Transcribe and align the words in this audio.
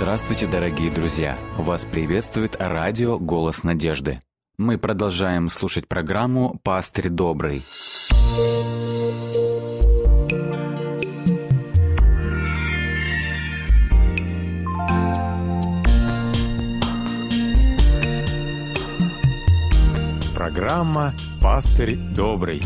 Здравствуйте, 0.00 0.46
дорогие 0.46 0.90
друзья! 0.90 1.38
Вас 1.58 1.84
приветствует 1.84 2.56
радио 2.58 3.18
«Голос 3.18 3.64
надежды». 3.64 4.18
Мы 4.56 4.78
продолжаем 4.78 5.50
слушать 5.50 5.88
программу 5.88 6.58
«Пастырь 6.62 7.10
добрый». 7.10 7.66
Программа 20.34 21.12
«Пастырь 21.42 21.96
добрый». 21.96 22.62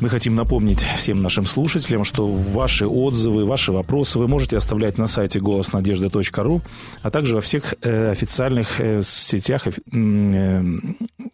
Мы 0.00 0.10
хотим 0.10 0.34
напомнить 0.34 0.82
всем 0.98 1.22
нашим 1.22 1.46
слушателям, 1.46 2.04
что 2.04 2.26
ваши 2.26 2.86
отзывы, 2.86 3.46
ваши 3.46 3.72
вопросы 3.72 4.18
вы 4.18 4.28
можете 4.28 4.58
оставлять 4.58 4.98
на 4.98 5.06
сайте 5.06 5.40
голоснадежды.ру, 5.40 6.60
а 7.02 7.10
также 7.10 7.34
во 7.36 7.40
всех 7.40 7.74
э, 7.80 8.10
официальных 8.10 8.78
э, 8.78 9.00
сетях, 9.02 9.66
э, 9.66 10.64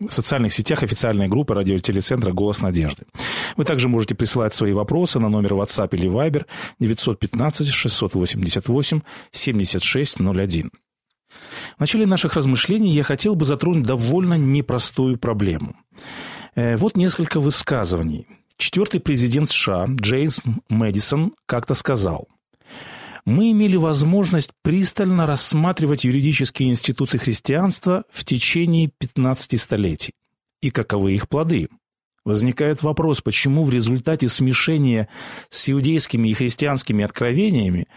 социальных 0.08 0.52
сетях 0.52 0.84
официальной 0.84 1.26
группы 1.26 1.54
радиотелецентра 1.54 2.32
«Голос 2.32 2.60
надежды». 2.60 3.04
Вы 3.56 3.64
также 3.64 3.88
можете 3.88 4.14
присылать 4.14 4.54
свои 4.54 4.72
вопросы 4.72 5.18
на 5.18 5.28
номер 5.28 5.54
WhatsApp 5.54 5.88
или 5.92 6.08
Viber 6.08 6.46
915 6.78 7.66
688 7.68 9.00
7601. 9.32 10.70
В 11.76 11.80
начале 11.80 12.06
наших 12.06 12.34
размышлений 12.34 12.92
я 12.92 13.02
хотел 13.02 13.34
бы 13.34 13.44
затронуть 13.44 13.84
довольно 13.84 14.34
непростую 14.34 15.18
проблему. 15.18 15.74
Вот 16.54 16.98
несколько 16.98 17.40
высказываний. 17.40 18.26
Четвертый 18.56 19.00
президент 19.00 19.50
США 19.50 19.86
Джеймс 19.88 20.40
Мэдисон 20.68 21.34
как-то 21.46 21.74
сказал, 21.74 22.28
«Мы 23.24 23.52
имели 23.52 23.76
возможность 23.76 24.50
пристально 24.62 25.26
рассматривать 25.26 26.04
юридические 26.04 26.70
институты 26.70 27.18
христианства 27.18 28.04
в 28.10 28.24
течение 28.24 28.90
15 28.98 29.60
столетий. 29.60 30.14
И 30.60 30.70
каковы 30.70 31.12
их 31.12 31.28
плоды?» 31.28 31.68
Возникает 32.24 32.82
вопрос, 32.82 33.20
почему 33.20 33.64
в 33.64 33.70
результате 33.70 34.28
смешения 34.28 35.08
с 35.48 35.68
иудейскими 35.68 36.28
и 36.28 36.34
христианскими 36.34 37.04
откровениями 37.04 37.88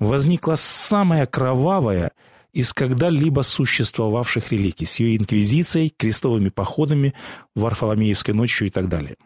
возникла 0.00 0.56
самая 0.56 1.26
кровавая 1.26 2.10
из 2.52 2.72
когда-либо 2.72 3.42
существовавших 3.42 4.50
религий 4.50 4.84
с 4.84 4.98
ее 4.98 5.16
инквизицией, 5.16 5.94
крестовыми 5.96 6.48
походами, 6.48 7.14
Варфоломеевской 7.54 8.34
ночью 8.34 8.66
и 8.66 8.70
так 8.70 8.88
далее. 8.88 9.16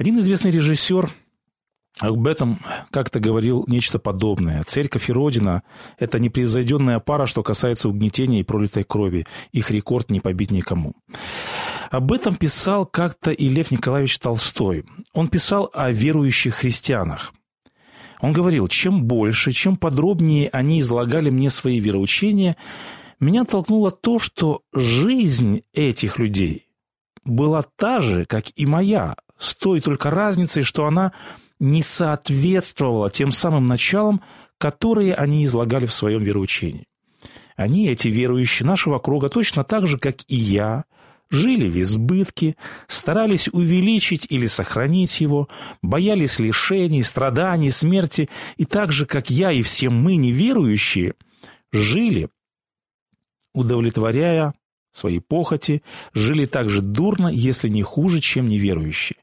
Один 0.00 0.18
известный 0.20 0.50
режиссер 0.50 1.10
об 2.00 2.26
этом 2.26 2.60
как-то 2.90 3.20
говорил 3.20 3.66
нечто 3.68 3.98
подобное. 3.98 4.62
Церковь 4.62 5.10
и 5.10 5.12
Родина– 5.12 5.62
это 5.98 6.18
непревзойденная 6.18 7.00
пара, 7.00 7.26
что 7.26 7.42
касается 7.42 7.90
угнетения 7.90 8.40
и 8.40 8.42
пролитой 8.42 8.82
крови. 8.82 9.26
Их 9.52 9.70
рекорд 9.70 10.10
не 10.10 10.20
побить 10.20 10.52
никому. 10.52 10.94
Об 11.90 12.12
этом 12.12 12.36
писал 12.36 12.86
как-то 12.86 13.30
и 13.30 13.46
Лев 13.50 13.70
Николаевич 13.70 14.18
Толстой. 14.18 14.86
Он 15.12 15.28
писал 15.28 15.68
о 15.74 15.90
верующих 15.90 16.54
христианах. 16.54 17.34
Он 18.22 18.32
говорил, 18.32 18.68
чем 18.68 19.04
больше, 19.04 19.52
чем 19.52 19.76
подробнее 19.76 20.48
они 20.50 20.80
излагали 20.80 21.28
мне 21.28 21.50
свои 21.50 21.78
вероучения, 21.78 22.56
меня 23.20 23.44
толкнуло 23.44 23.90
то, 23.90 24.18
что 24.18 24.62
жизнь 24.72 25.60
этих 25.74 26.18
людей 26.18 26.70
была 27.22 27.60
та 27.76 28.00
же, 28.00 28.24
как 28.24 28.46
и 28.56 28.64
моя, 28.64 29.14
с 29.40 29.56
той 29.56 29.80
только 29.80 30.10
разницей, 30.10 30.62
что 30.62 30.86
она 30.86 31.12
не 31.58 31.82
соответствовала 31.82 33.10
тем 33.10 33.32
самым 33.32 33.66
началам, 33.66 34.22
которые 34.58 35.14
они 35.14 35.44
излагали 35.44 35.86
в 35.86 35.92
своем 35.92 36.22
вероучении. 36.22 36.86
Они, 37.56 37.88
эти 37.88 38.08
верующие 38.08 38.66
нашего 38.66 38.98
круга, 38.98 39.28
точно 39.28 39.64
так 39.64 39.86
же, 39.86 39.98
как 39.98 40.16
и 40.28 40.36
я, 40.36 40.84
жили 41.30 41.68
в 41.68 41.80
избытке, 41.80 42.56
старались 42.86 43.48
увеличить 43.48 44.26
или 44.28 44.46
сохранить 44.46 45.20
его, 45.20 45.48
боялись 45.82 46.38
лишений, 46.38 47.02
страданий, 47.02 47.70
смерти, 47.70 48.28
и 48.56 48.64
так 48.64 48.92
же, 48.92 49.06
как 49.06 49.30
я 49.30 49.52
и 49.52 49.62
все 49.62 49.90
мы, 49.90 50.16
неверующие, 50.16 51.14
жили, 51.72 52.28
удовлетворяя 53.54 54.54
свои 54.92 55.20
похоти, 55.20 55.82
жили 56.12 56.46
так 56.46 56.68
же 56.68 56.82
дурно, 56.82 57.28
если 57.28 57.68
не 57.68 57.82
хуже, 57.82 58.20
чем 58.20 58.48
неверующие. 58.48 59.18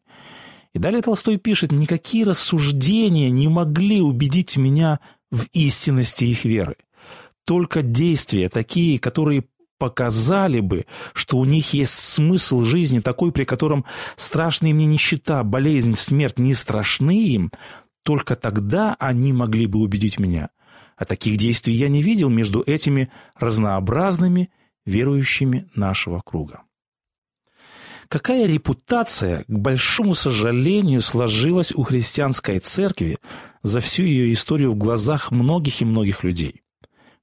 И 0.77 0.79
далее 0.79 1.01
Толстой 1.01 1.37
пишет, 1.37 1.71
никакие 1.71 2.23
рассуждения 2.23 3.31
не 3.31 3.47
могли 3.47 3.99
убедить 3.99 4.57
меня 4.57 4.99
в 5.31 5.47
истинности 5.51 6.25
их 6.25 6.45
веры. 6.45 6.75
Только 7.47 7.81
действия, 7.81 8.47
такие, 8.47 8.99
которые 8.99 9.45
показали 9.79 10.59
бы, 10.59 10.85
что 11.13 11.39
у 11.39 11.45
них 11.45 11.73
есть 11.73 11.93
смысл 11.93 12.63
жизни 12.63 12.99
такой, 12.99 13.31
при 13.31 13.43
котором 13.43 13.85
страшные 14.17 14.75
мне 14.75 14.85
нищета, 14.85 15.43
болезнь, 15.43 15.95
смерть 15.95 16.37
не 16.37 16.53
страшны 16.53 17.23
им, 17.23 17.51
только 18.03 18.35
тогда 18.35 18.95
они 18.99 19.33
могли 19.33 19.65
бы 19.65 19.79
убедить 19.79 20.19
меня. 20.19 20.49
А 20.95 21.05
таких 21.05 21.37
действий 21.37 21.73
я 21.73 21.89
не 21.89 22.03
видел 22.03 22.29
между 22.29 22.61
этими 22.61 23.09
разнообразными 23.35 24.51
верующими 24.85 25.67
нашего 25.73 26.21
круга. 26.23 26.66
Какая 28.09 28.45
репутация, 28.45 29.43
к 29.47 29.59
большому 29.59 30.13
сожалению, 30.13 31.01
сложилась 31.01 31.73
у 31.73 31.83
христианской 31.83 32.59
церкви 32.59 33.17
за 33.63 33.81
всю 33.81 34.03
ее 34.03 34.31
историю 34.31 34.71
в 34.71 34.75
глазах 34.75 35.31
многих 35.31 35.81
и 35.81 35.85
многих 35.85 36.23
людей? 36.23 36.61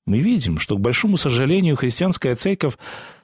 Мы 0.07 0.19
видим, 0.19 0.59
что, 0.59 0.77
к 0.77 0.81
большому 0.81 1.17
сожалению, 1.17 1.77
христианская 1.77 2.35
церковь 2.35 2.75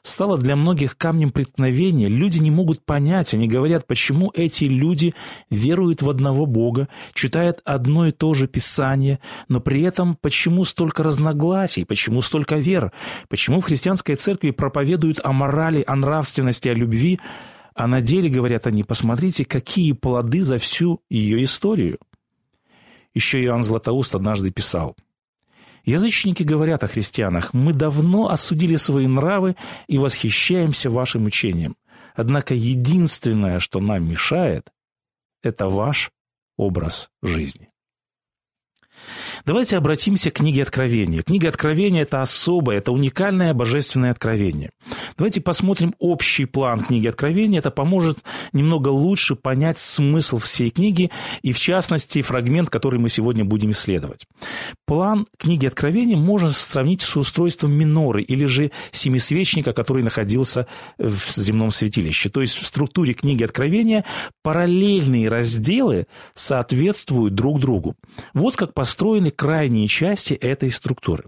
стала 0.02 0.38
для 0.38 0.56
многих 0.56 0.96
камнем 0.96 1.30
преткновения. 1.30 2.08
Люди 2.08 2.38
не 2.38 2.50
могут 2.50 2.84
понять, 2.84 3.34
они 3.34 3.48
говорят, 3.48 3.86
почему 3.86 4.30
эти 4.34 4.64
люди 4.64 5.14
веруют 5.50 6.02
в 6.02 6.08
одного 6.08 6.46
Бога, 6.46 6.88
читают 7.12 7.60
одно 7.64 8.06
и 8.06 8.12
то 8.12 8.34
же 8.34 8.46
Писание, 8.46 9.20
но 9.48 9.60
при 9.60 9.82
этом 9.82 10.16
почему 10.16 10.64
столько 10.64 11.02
разногласий, 11.02 11.84
почему 11.84 12.20
столько 12.20 12.56
вер, 12.56 12.92
почему 13.28 13.60
в 13.60 13.64
христианской 13.64 14.16
церкви 14.16 14.50
проповедуют 14.50 15.20
о 15.24 15.32
морали, 15.32 15.84
о 15.86 15.96
нравственности, 15.96 16.68
о 16.68 16.74
любви, 16.74 17.20
а 17.74 17.86
на 17.86 18.00
деле, 18.00 18.28
говорят 18.28 18.66
они, 18.66 18.82
посмотрите, 18.82 19.44
какие 19.44 19.92
плоды 19.92 20.42
за 20.42 20.58
всю 20.58 21.00
ее 21.08 21.42
историю. 21.44 21.98
Еще 23.14 23.42
Иоанн 23.42 23.62
Златоуст 23.62 24.14
однажды 24.14 24.50
писал– 24.50 24.96
Язычники 25.84 26.42
говорят 26.42 26.84
о 26.84 26.88
христианах, 26.88 27.54
мы 27.54 27.72
давно 27.72 28.30
осудили 28.30 28.76
свои 28.76 29.06
нравы 29.06 29.56
и 29.86 29.98
восхищаемся 29.98 30.90
вашим 30.90 31.24
учением. 31.26 31.76
Однако 32.14 32.54
единственное, 32.54 33.60
что 33.60 33.80
нам 33.80 34.08
мешает, 34.08 34.70
это 35.42 35.68
ваш 35.68 36.10
образ 36.56 37.10
жизни. 37.22 37.70
Давайте 39.46 39.76
обратимся 39.76 40.30
к 40.30 40.34
книге 40.34 40.62
Откровения. 40.62 41.22
Книга 41.22 41.48
Откровения– 41.48 42.02
это 42.02 42.20
особое, 42.20 42.78
это 42.78 42.92
уникальное 42.92 43.54
божественное 43.54 44.10
откровение. 44.10 44.70
Давайте 45.16 45.40
посмотрим 45.40 45.94
общий 45.98 46.44
план 46.44 46.80
книги 46.80 47.06
Откровения. 47.06 47.60
Это 47.60 47.70
поможет 47.70 48.18
немного 48.52 48.88
лучше 48.88 49.36
понять 49.36 49.78
смысл 49.78 50.38
всей 50.38 50.70
книги 50.70 51.10
и, 51.42 51.52
в 51.52 51.58
частности, 51.58 52.20
фрагмент, 52.22 52.70
который 52.70 53.00
мы 53.00 53.08
сегодня 53.08 53.44
будем 53.44 53.70
исследовать. 53.70 54.26
План 54.86 55.26
книги 55.38 55.66
Откровения 55.66 56.16
можно 56.16 56.50
сравнить 56.50 57.02
с 57.02 57.16
устройством 57.16 57.72
миноры 57.72 58.22
или 58.22 58.44
же 58.44 58.70
семисвечника, 58.90 59.72
который 59.72 60.02
находился 60.02 60.66
в 60.98 61.34
земном 61.34 61.70
святилище. 61.70 62.28
То 62.28 62.42
есть 62.42 62.56
в 62.56 62.66
структуре 62.66 63.14
книги 63.14 63.42
Откровения 63.42 64.04
параллельные 64.42 65.28
разделы 65.28 66.06
соответствуют 66.34 67.34
друг 67.34 67.60
другу. 67.60 67.94
Вот 68.34 68.56
как 68.56 68.74
построены 68.74 69.29
описаны 69.30 69.36
крайние 69.36 69.88
части 69.88 70.34
этой 70.34 70.70
структуры. 70.70 71.24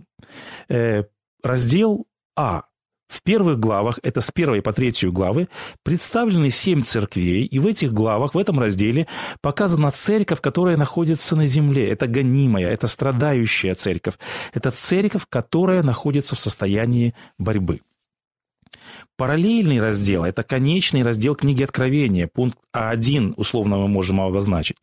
Э, 0.69 1.04
раздел 1.43 2.06
А. 2.37 2.62
В 3.08 3.22
первых 3.22 3.58
главах, 3.60 3.99
это 4.02 4.22
с 4.22 4.31
первой 4.31 4.62
по 4.62 4.72
третью 4.72 5.12
главы, 5.12 5.49
представлены 5.84 6.49
семь 6.49 6.82
церквей, 6.82 7.44
и 7.44 7.58
в 7.58 7.66
этих 7.66 7.93
главах, 7.93 8.34
в 8.34 8.38
этом 8.38 8.58
разделе, 8.58 9.06
показана 9.43 9.90
церковь, 9.90 10.40
которая 10.40 10.78
находится 10.78 11.37
на 11.37 11.44
земле. 11.44 11.90
Это 11.90 12.06
гонимая, 12.06 12.70
это 12.70 12.87
страдающая 12.87 13.75
церковь. 13.75 14.14
Это 14.55 14.70
церковь, 14.70 15.26
которая 15.28 15.82
находится 15.82 16.34
в 16.34 16.40
состоянии 16.40 17.12
борьбы. 17.38 17.81
Параллельный 19.22 19.78
раздел– 19.78 20.24
это 20.26 20.42
конечный 20.42 21.02
раздел 21.02 21.36
книги 21.36 21.62
Откровения, 21.62 22.26
пункт 22.26 22.58
А1, 22.74 23.34
условно 23.36 23.76
мы 23.76 23.86
можем 23.86 24.20
обозначить. 24.20 24.76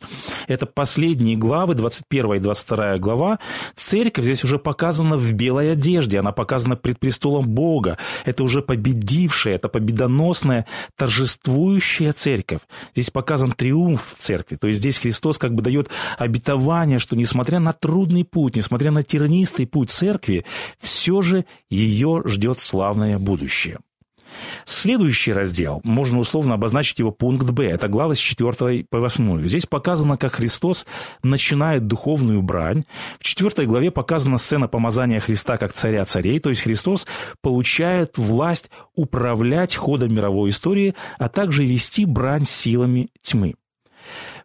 Это 0.48 0.66
последние 0.66 1.36
главы, 1.36 1.76
21 1.76 2.36
и 2.36 2.40
22 2.40 3.00
глава. 3.00 3.40
Церковь 3.76 4.24
здесь 4.24 4.46
уже 4.46 4.58
показана 4.58 5.18
в 5.18 5.34
белой 5.34 5.74
одежде, 5.74 6.20
она 6.20 6.32
показана 6.32 6.78
пред 6.78 7.00
престолом 7.00 7.50
Бога. 7.50 7.98
Это 8.24 8.44
уже 8.44 8.62
победившая, 8.62 9.56
это 9.56 9.68
победоносная, 9.68 10.66
торжествующая 10.96 12.14
церковь. 12.14 12.62
Здесь 12.94 13.10
показан 13.10 13.52
триумф 13.52 14.16
церкви. 14.18 14.56
То 14.56 14.68
есть 14.68 14.80
здесь 14.80 15.00
Христос 15.00 15.38
как 15.38 15.54
бы 15.54 15.62
дает 15.62 15.90
обетование, 16.18 17.00
что 17.00 17.18
несмотря 17.18 17.60
на 17.60 17.74
трудный 17.74 18.24
путь, 18.24 18.56
несмотря 18.56 18.92
на 18.92 19.04
тернистый 19.04 19.68
путь 19.68 19.90
церкви, 19.90 20.46
все 20.80 21.22
же 21.22 21.46
ее 21.70 22.22
ждет 22.26 22.60
славное 22.60 23.18
будущее. 23.18 23.80
Следующий 24.66 25.34
раздел, 25.34 25.82
можно 25.84 26.20
условно 26.20 26.54
обозначить 26.56 27.00
его 27.00 27.12
пункт 27.12 27.50
Б, 27.52 27.66
это 27.66 27.88
глава 27.88 28.16
с 28.16 28.20
4 28.20 28.86
по 28.90 29.00
8. 29.00 29.48
Здесь 29.48 29.66
показано, 29.66 30.18
как 30.18 30.36
Христос 30.36 30.86
начинает 31.24 31.88
духовную 31.88 32.42
брань. 32.42 32.84
В 33.20 33.24
4 33.24 33.68
главе 33.68 33.92
показана 33.92 34.38
сцена 34.38 34.68
помазания 34.68 35.20
Христа 35.20 35.58
как 35.58 35.74
царя 35.74 36.06
царей, 36.06 36.40
то 36.40 36.50
есть 36.50 36.62
Христос 36.62 37.08
получает 37.42 38.18
власть 38.18 38.70
управлять 38.96 39.76
ходом 39.76 40.14
мировой 40.14 40.50
истории, 40.50 40.96
а 41.18 41.30
также 41.30 41.66
вести 41.66 42.06
брань 42.06 42.46
силами 42.46 43.10
тьмы. 43.22 43.56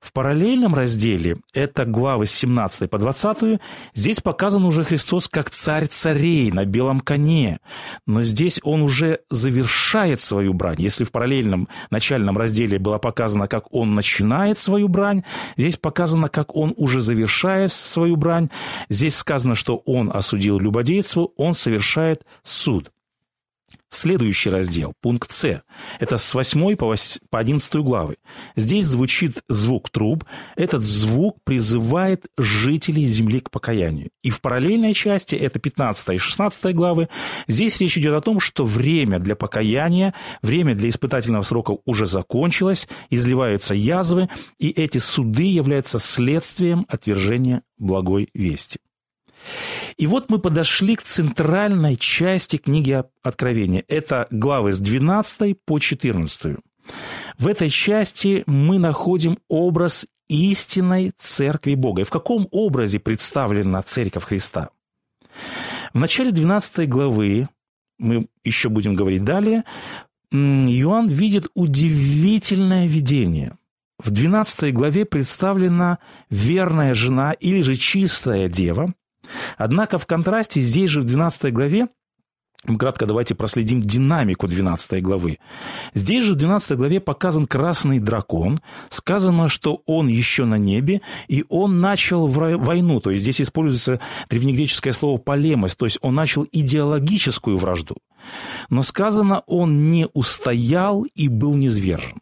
В 0.04 0.12
параллельном 0.12 0.74
разделе, 0.74 1.38
это 1.54 1.86
главы 1.86 2.26
с 2.26 2.30
17 2.32 2.90
по 2.90 2.98
20, 2.98 3.58
здесь 3.94 4.20
показан 4.20 4.66
уже 4.66 4.84
Христос 4.84 5.28
как 5.28 5.48
царь 5.48 5.86
царей 5.86 6.52
на 6.52 6.66
белом 6.66 7.00
коне. 7.00 7.60
Но 8.06 8.22
здесь 8.22 8.60
он 8.62 8.82
уже 8.82 9.20
завершает 9.30 10.20
свою 10.20 10.52
брань. 10.52 10.76
Если 10.78 11.04
в 11.04 11.10
параллельном 11.10 11.68
начальном 11.88 12.36
разделе 12.36 12.78
было 12.78 12.98
показано, 12.98 13.46
как 13.46 13.72
он 13.72 13.94
начинает 13.94 14.58
свою 14.58 14.88
брань, 14.88 15.22
здесь 15.56 15.78
показано, 15.78 16.28
как 16.28 16.54
он 16.54 16.74
уже 16.76 17.00
завершает 17.00 17.72
свою 17.72 18.16
брань. 18.16 18.50
Здесь 18.90 19.16
сказано, 19.16 19.54
что 19.54 19.78
он 19.86 20.10
осудил 20.14 20.58
любодейство, 20.58 21.30
он 21.38 21.54
совершает 21.54 22.26
суд. 22.42 22.90
Следующий 23.94 24.50
раздел, 24.50 24.92
пункт 25.00 25.30
С, 25.30 25.62
это 26.00 26.16
с 26.16 26.34
8 26.34 26.74
по 26.74 27.38
11 27.38 27.76
главы. 27.76 28.16
Здесь 28.56 28.86
звучит 28.86 29.44
звук 29.48 29.88
труб. 29.88 30.24
Этот 30.56 30.82
звук 30.82 31.38
призывает 31.44 32.26
жителей 32.36 33.06
земли 33.06 33.38
к 33.38 33.52
покаянию. 33.52 34.10
И 34.24 34.30
в 34.30 34.40
параллельной 34.40 34.94
части, 34.94 35.36
это 35.36 35.60
15 35.60 36.08
и 36.08 36.18
16 36.18 36.74
главы, 36.74 37.08
здесь 37.46 37.80
речь 37.80 37.96
идет 37.96 38.14
о 38.14 38.20
том, 38.20 38.40
что 38.40 38.64
время 38.64 39.20
для 39.20 39.36
покаяния, 39.36 40.12
время 40.42 40.74
для 40.74 40.88
испытательного 40.88 41.42
срока 41.42 41.76
уже 41.84 42.06
закончилось, 42.06 42.88
изливаются 43.10 43.76
язвы, 43.76 44.28
и 44.58 44.70
эти 44.70 44.98
суды 44.98 45.44
являются 45.44 46.00
следствием 46.00 46.84
отвержения 46.88 47.62
благой 47.78 48.28
вести. 48.34 48.80
И 49.96 50.06
вот 50.06 50.30
мы 50.30 50.38
подошли 50.38 50.96
к 50.96 51.02
центральной 51.02 51.96
части 51.96 52.56
книги 52.56 53.02
Откровения. 53.22 53.84
Это 53.88 54.26
главы 54.30 54.72
с 54.72 54.80
12 54.80 55.56
по 55.64 55.78
14. 55.78 56.56
В 57.38 57.46
этой 57.46 57.70
части 57.70 58.44
мы 58.46 58.78
находим 58.78 59.38
образ 59.48 60.06
истинной 60.28 61.12
Церкви 61.18 61.74
Бога. 61.74 62.02
И 62.02 62.04
в 62.04 62.10
каком 62.10 62.48
образе 62.50 62.98
представлена 62.98 63.82
Церковь 63.82 64.24
Христа? 64.24 64.70
В 65.92 65.98
начале 65.98 66.32
12 66.32 66.88
главы, 66.88 67.48
мы 67.98 68.26
еще 68.42 68.68
будем 68.68 68.94
говорить 68.94 69.24
далее, 69.24 69.64
Иоанн 70.32 71.06
видит 71.08 71.48
удивительное 71.54 72.86
видение. 72.86 73.56
В 73.98 74.10
12 74.10 74.74
главе 74.74 75.04
представлена 75.04 75.98
верная 76.28 76.94
жена 76.94 77.32
или 77.32 77.62
же 77.62 77.76
чистая 77.76 78.48
дева, 78.48 78.92
Однако 79.56 79.98
в 79.98 80.06
контрасте 80.06 80.60
здесь 80.60 80.90
же 80.90 81.00
в 81.00 81.04
12 81.04 81.52
главе 81.52 81.88
Кратко 82.78 83.04
давайте 83.04 83.34
проследим 83.34 83.82
динамику 83.82 84.48
12 84.48 85.02
главы. 85.02 85.38
Здесь 85.92 86.24
же 86.24 86.32
в 86.32 86.36
12 86.36 86.78
главе 86.78 86.98
показан 86.98 87.46
красный 87.46 87.98
дракон. 87.98 88.58
Сказано, 88.88 89.48
что 89.48 89.82
он 89.86 90.08
еще 90.08 90.46
на 90.46 90.56
небе, 90.56 91.02
и 91.28 91.44
он 91.50 91.80
начал 91.80 92.26
войну. 92.26 93.00
То 93.00 93.10
есть 93.10 93.22
здесь 93.22 93.42
используется 93.42 94.00
древнегреческое 94.30 94.94
слово 94.94 95.18
«полемос», 95.18 95.76
то 95.76 95.84
есть 95.84 95.98
он 96.00 96.14
начал 96.14 96.46
идеологическую 96.50 97.58
вражду. 97.58 97.96
Но 98.70 98.82
сказано, 98.82 99.42
он 99.46 99.90
не 99.90 100.08
устоял 100.14 101.02
и 101.02 101.28
был 101.28 101.54
низвержен. 101.54 102.20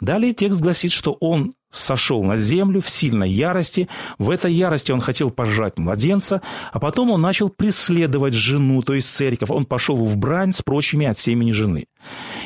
Далее 0.00 0.32
текст 0.32 0.60
гласит, 0.60 0.92
что 0.92 1.16
он 1.20 1.54
сошел 1.72 2.22
на 2.22 2.36
землю 2.36 2.80
в 2.80 2.88
сильной 2.88 3.30
ярости. 3.30 3.88
В 4.18 4.30
этой 4.30 4.52
ярости 4.52 4.92
он 4.92 5.00
хотел 5.00 5.30
пожрать 5.30 5.78
младенца, 5.78 6.42
а 6.70 6.78
потом 6.78 7.10
он 7.10 7.20
начал 7.20 7.48
преследовать 7.48 8.34
жену, 8.34 8.82
то 8.82 8.94
есть 8.94 9.12
церковь. 9.12 9.50
Он 9.50 9.64
пошел 9.64 9.96
в 9.96 10.16
брань 10.16 10.52
с 10.52 10.62
прочими 10.62 11.06
от 11.06 11.18
семени 11.18 11.50
жены. 11.50 11.86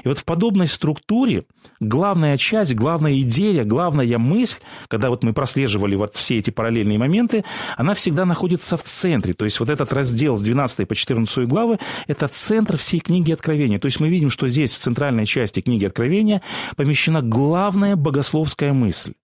И 0.05 0.09
вот 0.09 0.19
в 0.19 0.25
подобной 0.25 0.67
структуре 0.67 1.45
главная 1.81 2.37
часть, 2.37 2.75
главная 2.75 3.21
идея, 3.21 3.65
главная 3.65 4.19
мысль, 4.19 4.61
когда 4.89 5.11
вот 5.11 5.23
мы 5.23 5.33
прослеживали 5.33 5.97
вот 5.97 6.15
все 6.15 6.39
эти 6.39 6.51
параллельные 6.51 6.99
моменты, 6.99 7.45
она 7.77 7.95
всегда 7.95 8.25
находится 8.25 8.77
в 8.77 8.83
центре. 8.83 9.35
То 9.35 9.45
есть 9.45 9.61
вот 9.61 9.71
этот 9.71 9.93
раздел 9.93 10.37
с 10.37 10.43
12 10.43 10.87
по 10.87 10.95
14 10.95 11.47
главы– 11.47 11.79
это 12.07 12.29
центр 12.29 12.77
всей 12.77 13.01
книги 13.01 13.33
Откровения. 13.33 13.79
То 13.79 13.87
есть 13.87 14.01
мы 14.01 14.09
видим, 14.09 14.31
что 14.31 14.49
здесь 14.49 14.73
в 14.73 14.79
центральной 14.79 15.27
части 15.27 15.61
книги 15.61 15.85
Откровения 15.85 16.43
помещена 16.77 17.23
главная 17.23 17.97
богословская 17.97 18.73
мысль. 18.73 19.15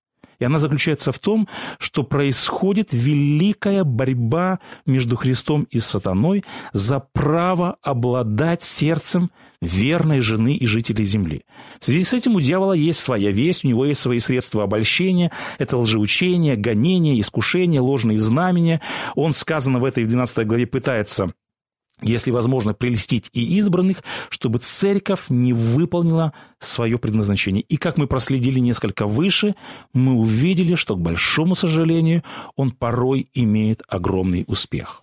И 0.42 0.44
она 0.44 0.58
заключается 0.58 1.12
в 1.12 1.20
том, 1.20 1.46
что 1.78 2.02
происходит 2.02 2.88
великая 2.90 3.84
борьба 3.84 4.58
между 4.86 5.14
Христом 5.14 5.68
и 5.70 5.78
сатаной 5.78 6.44
за 6.72 6.98
право 6.98 7.76
обладать 7.80 8.64
сердцем 8.64 9.30
верной 9.62 10.20
жены 10.20 10.54
и 10.54 10.66
жителей 10.66 11.04
земли. 11.04 11.42
В 11.80 11.84
связи 11.86 12.04
с 12.04 12.12
этим 12.12 12.34
у 12.34 12.40
дьявола 12.40 12.74
есть 12.74 13.00
своя 13.00 13.30
весть, 13.30 13.64
у 13.64 13.68
него 13.68 13.86
есть 13.86 14.00
свои 14.00 14.18
средства 14.18 14.64
обольщения, 14.64 15.30
это 15.58 15.78
лжеучение, 15.78 16.56
гонение, 16.56 17.18
искушение, 17.18 17.80
ложные 17.80 18.18
знамения. 18.18 18.82
Он, 19.14 19.32
сказано 19.32 19.78
в 19.78 19.84
этой 19.84 20.04
12 20.04 20.46
главе, 20.46 20.66
пытается 20.66 21.32
если 22.04 22.32
возможно, 22.32 22.74
прелестить 22.74 23.30
и 23.32 23.58
избранных, 23.58 24.02
чтобы 24.28 24.58
церковь 24.58 25.26
не 25.28 25.52
выполнила 25.52 26.32
свое 26.58 26.98
предназначение. 26.98 27.62
И 27.62 27.76
как 27.76 27.96
мы 27.96 28.08
проследили 28.08 28.58
несколько 28.58 29.06
выше, 29.06 29.54
мы 29.92 30.14
увидели, 30.14 30.74
что, 30.74 30.96
к 30.96 31.00
большому 31.00 31.54
сожалению, 31.54 32.24
он 32.56 32.72
порой 32.72 33.28
имеет 33.34 33.82
огромный 33.86 34.44
успех. 34.48 35.01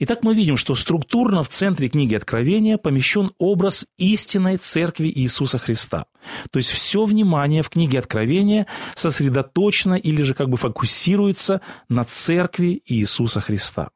Итак, 0.00 0.22
мы 0.22 0.34
видим, 0.34 0.56
что 0.56 0.74
структурно 0.74 1.42
в 1.42 1.48
центре 1.48 1.88
книги 1.88 2.14
Откровения 2.14 2.78
помещен 2.78 3.32
образ 3.38 3.86
истинной 3.96 4.56
церкви 4.56 5.12
Иисуса 5.14 5.58
Христа. 5.58 6.06
То 6.50 6.58
есть 6.58 6.70
все 6.70 7.04
внимание 7.04 7.62
в 7.62 7.70
книге 7.70 7.98
Откровения 7.98 8.66
сосредоточено 8.94 9.94
или 9.94 10.22
же 10.22 10.34
как 10.34 10.48
бы 10.48 10.56
фокусируется 10.56 11.60
на 11.88 12.04
церкви 12.04 12.82
Иисуса 12.86 13.40
Христа. 13.40 13.90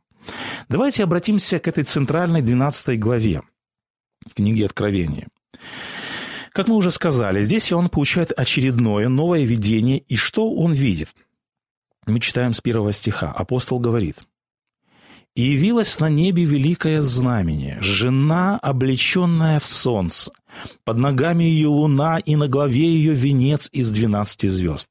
Давайте 0.68 1.02
обратимся 1.02 1.58
к 1.58 1.68
этой 1.68 1.84
центральной 1.84 2.42
12 2.42 2.98
главе 2.98 3.42
книги 4.34 4.62
Откровения. 4.62 5.28
Как 6.52 6.68
мы 6.68 6.76
уже 6.76 6.90
сказали, 6.90 7.42
здесь 7.42 7.72
он 7.72 7.88
получает 7.88 8.32
очередное 8.36 9.08
новое 9.08 9.44
видение, 9.44 9.98
и 9.98 10.16
что 10.16 10.50
он 10.52 10.72
видит? 10.72 11.14
Мы 12.06 12.20
читаем 12.20 12.52
с 12.52 12.60
первого 12.60 12.92
стиха. 12.92 13.32
Апостол 13.32 13.78
говорит, 13.78 14.18
«И 15.34 15.42
явилась 15.42 15.98
на 15.98 16.08
небе 16.08 16.44
великое 16.44 17.00
знамение, 17.00 17.78
жена, 17.80 18.58
облеченная 18.58 19.58
в 19.58 19.64
солнце, 19.64 20.30
под 20.84 20.98
ногами 20.98 21.44
ее 21.44 21.68
луна, 21.68 22.18
и 22.18 22.36
на 22.36 22.48
главе 22.48 22.84
ее 22.84 23.14
венец 23.14 23.68
из 23.72 23.90
двенадцати 23.90 24.46
звезд». 24.46 24.88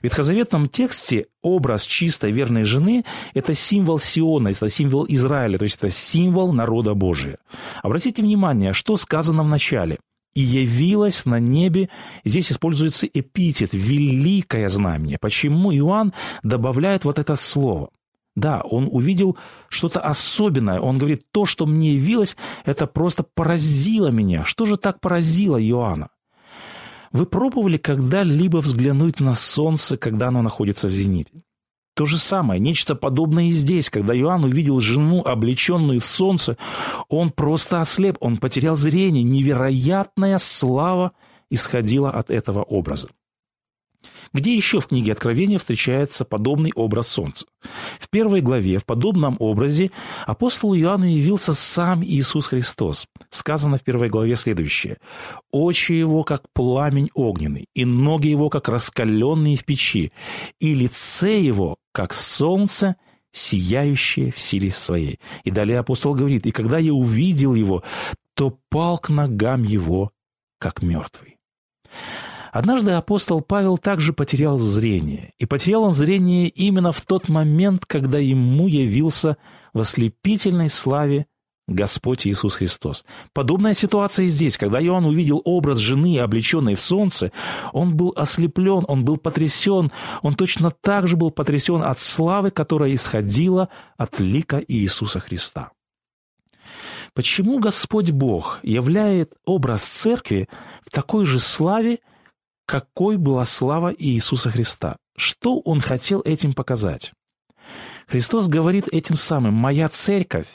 В 0.00 0.04
ветхозаветном 0.04 0.68
тексте 0.68 1.26
образ 1.42 1.84
чистой 1.84 2.32
верной 2.32 2.64
жены– 2.64 3.04
это 3.34 3.54
символ 3.54 3.98
Сиона, 3.98 4.48
это 4.48 4.68
символ 4.68 5.06
Израиля, 5.08 5.58
то 5.58 5.64
есть 5.64 5.78
это 5.78 5.88
символ 5.90 6.52
народа 6.52 6.94
Божия. 6.94 7.38
Обратите 7.82 8.22
внимание, 8.22 8.72
что 8.72 8.96
сказано 8.96 9.42
в 9.42 9.48
начале. 9.48 9.98
«И 10.34 10.42
явилась 10.42 11.26
на 11.26 11.38
небе», 11.38 11.88
здесь 12.24 12.50
используется 12.50 13.06
эпитет 13.06 13.70
«великое 13.72 14.68
знамение». 14.68 15.16
Почему 15.20 15.72
Иоанн 15.72 16.12
добавляет 16.42 17.04
вот 17.04 17.20
это 17.20 17.36
слово? 17.36 17.90
Да, 18.36 18.62
он 18.62 18.88
увидел 18.90 19.36
что-то 19.68 20.00
особенное. 20.00 20.80
Он 20.80 20.98
говорит, 20.98 21.22
то, 21.30 21.46
что 21.46 21.66
мне 21.66 21.94
явилось, 21.94 22.36
это 22.64 22.86
просто 22.86 23.22
поразило 23.22 24.08
меня. 24.08 24.44
Что 24.44 24.66
же 24.66 24.76
так 24.76 25.00
поразило 25.00 25.62
Иоанна? 25.62 26.08
Вы 27.12 27.26
пробовали 27.26 27.76
когда-либо 27.76 28.58
взглянуть 28.58 29.20
на 29.20 29.34
солнце, 29.34 29.96
когда 29.96 30.28
оно 30.28 30.42
находится 30.42 30.88
в 30.88 30.90
зените? 30.90 31.44
То 31.94 32.06
же 32.06 32.18
самое, 32.18 32.60
нечто 32.60 32.96
подобное 32.96 33.44
и 33.44 33.52
здесь. 33.52 33.88
Когда 33.88 34.16
Иоанн 34.18 34.42
увидел 34.42 34.80
жену, 34.80 35.22
облеченную 35.24 36.00
в 36.00 36.04
солнце, 36.04 36.56
он 37.08 37.30
просто 37.30 37.80
ослеп, 37.80 38.16
он 38.18 38.36
потерял 38.36 38.74
зрение. 38.74 39.22
Невероятная 39.22 40.38
слава 40.38 41.12
исходила 41.50 42.10
от 42.10 42.30
этого 42.30 42.64
образа. 42.64 43.10
Где 44.32 44.54
еще 44.54 44.80
в 44.80 44.86
книге 44.86 45.12
Откровения 45.12 45.58
встречается 45.58 46.24
подобный 46.24 46.72
образ 46.74 47.08
солнца? 47.08 47.46
В 47.98 48.08
первой 48.10 48.40
главе 48.40 48.78
в 48.78 48.84
подобном 48.84 49.36
образе 49.38 49.90
апостолу 50.26 50.76
Иоанну 50.76 51.06
явился 51.06 51.54
сам 51.54 52.04
Иисус 52.04 52.48
Христос. 52.48 53.06
Сказано 53.30 53.78
в 53.78 53.82
первой 53.82 54.08
главе 54.08 54.36
следующее. 54.36 54.98
«Очи 55.50 55.92
его, 55.92 56.24
как 56.24 56.42
пламень 56.52 57.10
огненный, 57.14 57.68
и 57.74 57.84
ноги 57.84 58.28
его, 58.28 58.48
как 58.48 58.68
раскаленные 58.68 59.56
в 59.56 59.64
печи, 59.64 60.12
и 60.58 60.74
лице 60.74 61.40
его, 61.40 61.76
как 61.92 62.12
солнце, 62.12 62.96
сияющее 63.32 64.32
в 64.32 64.40
силе 64.40 64.70
своей». 64.70 65.20
И 65.44 65.50
далее 65.50 65.78
апостол 65.78 66.14
говорит, 66.14 66.46
«И 66.46 66.50
когда 66.50 66.78
я 66.78 66.92
увидел 66.92 67.54
его, 67.54 67.82
то 68.34 68.58
пал 68.68 68.98
к 68.98 69.08
ногам 69.08 69.62
его, 69.62 70.12
как 70.58 70.82
мертвый». 70.82 71.38
Однажды 72.54 72.92
апостол 72.92 73.40
Павел 73.40 73.78
также 73.78 74.12
потерял 74.12 74.58
зрение. 74.58 75.32
И 75.38 75.44
потерял 75.44 75.82
он 75.82 75.92
зрение 75.92 76.48
именно 76.48 76.92
в 76.92 77.00
тот 77.00 77.28
момент, 77.28 77.84
когда 77.84 78.20
ему 78.20 78.68
явился 78.68 79.38
в 79.72 79.80
ослепительной 79.80 80.70
славе 80.70 81.26
Господь 81.66 82.28
Иисус 82.28 82.54
Христос. 82.54 83.04
Подобная 83.32 83.74
ситуация 83.74 84.26
и 84.26 84.28
здесь. 84.28 84.56
Когда 84.56 84.80
Иоанн 84.80 85.04
увидел 85.04 85.42
образ 85.44 85.78
жены, 85.78 86.20
облеченной 86.20 86.76
в 86.76 86.80
солнце, 86.80 87.32
он 87.72 87.96
был 87.96 88.14
ослеплен, 88.16 88.84
он 88.86 89.04
был 89.04 89.16
потрясен, 89.16 89.90
он 90.22 90.36
точно 90.36 90.70
так 90.70 91.08
же 91.08 91.16
был 91.16 91.32
потрясен 91.32 91.82
от 91.82 91.98
славы, 91.98 92.52
которая 92.52 92.94
исходила 92.94 93.68
от 93.96 94.20
лика 94.20 94.62
Иисуса 94.68 95.18
Христа. 95.18 95.72
Почему 97.14 97.58
Господь 97.58 98.12
Бог 98.12 98.60
являет 98.62 99.32
образ 99.44 99.82
церкви 99.82 100.48
в 100.86 100.90
такой 100.90 101.26
же 101.26 101.40
славе, 101.40 101.98
какой 102.66 103.16
была 103.16 103.44
слава 103.44 103.94
Иисуса 103.96 104.50
Христа. 104.50 104.96
Что 105.16 105.60
он 105.60 105.80
хотел 105.80 106.20
этим 106.24 106.52
показать? 106.52 107.12
Христос 108.06 108.48
говорит 108.48 108.88
этим 108.88 109.16
самым, 109.16 109.54
«Моя 109.54 109.88
церковь 109.88 110.46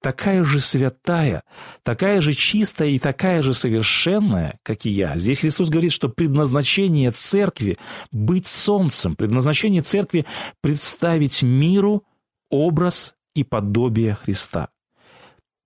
такая 0.00 0.44
же 0.44 0.60
святая, 0.60 1.42
такая 1.82 2.20
же 2.22 2.32
чистая 2.32 2.88
и 2.88 2.98
такая 2.98 3.42
же 3.42 3.52
совершенная, 3.52 4.58
как 4.62 4.86
и 4.86 4.90
я». 4.90 5.16
Здесь 5.16 5.40
Христос 5.40 5.68
говорит, 5.68 5.92
что 5.92 6.08
предназначение 6.08 7.10
церкви– 7.10 7.76
быть 8.12 8.46
солнцем, 8.46 9.16
предназначение 9.16 9.82
церкви– 9.82 10.26
представить 10.62 11.42
миру 11.42 12.04
образ 12.48 13.14
и 13.34 13.44
подобие 13.44 14.14
Христа. 14.14 14.68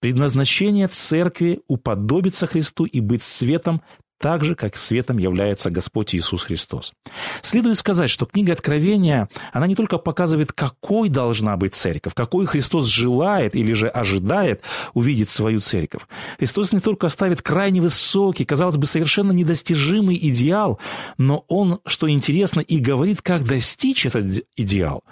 Предназначение 0.01 0.89
церкви– 0.89 1.61
уподобиться 1.69 2.47
Христу 2.47 2.85
и 2.85 3.01
быть 3.01 3.23
светом 3.23 3.83
так 4.25 4.43
же, 4.43 4.55
как 4.55 4.79
светом 4.79 5.19
является 5.19 5.71
Господь 5.71 6.15
Иисус 6.15 6.45
Христос. 6.45 6.95
Следует 7.43 7.77
сказать, 7.77 8.09
что 8.09 8.25
книга 8.25 8.55
Откровения, 8.55 9.29
она 9.53 9.67
не 9.67 9.75
только 9.75 9.99
показывает, 9.99 10.51
какой 10.51 11.11
должна 11.11 11.59
быть 11.59 11.75
церковь, 11.75 12.15
какой 12.15 12.47
Христос 12.47 12.87
желает 12.87 13.55
или 13.55 13.75
же 13.75 13.87
ожидает 13.87 14.63
увидеть 14.95 15.29
свою 15.29 15.61
церковь. 15.61 16.05
Христос 16.39 16.73
не 16.73 16.81
только 16.81 17.11
ставит 17.11 17.43
крайне 17.43 17.83
высокий, 17.83 18.47
казалось 18.47 18.79
бы, 18.79 18.87
совершенно 18.87 19.31
недостижимый 19.33 20.17
идеал, 20.17 20.79
но 21.19 21.45
Он, 21.49 21.81
что 21.85 22.09
интересно, 22.09 22.61
и 22.61 22.79
говорит, 22.79 23.21
как 23.21 23.45
достичь 23.45 24.07
этот 24.07 24.43
идеал. 24.57 25.05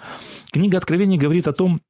Книга 0.51 0.79
Откровения 0.79 1.19
говорит 1.19 1.47
о 1.47 1.53
том, 1.53 1.81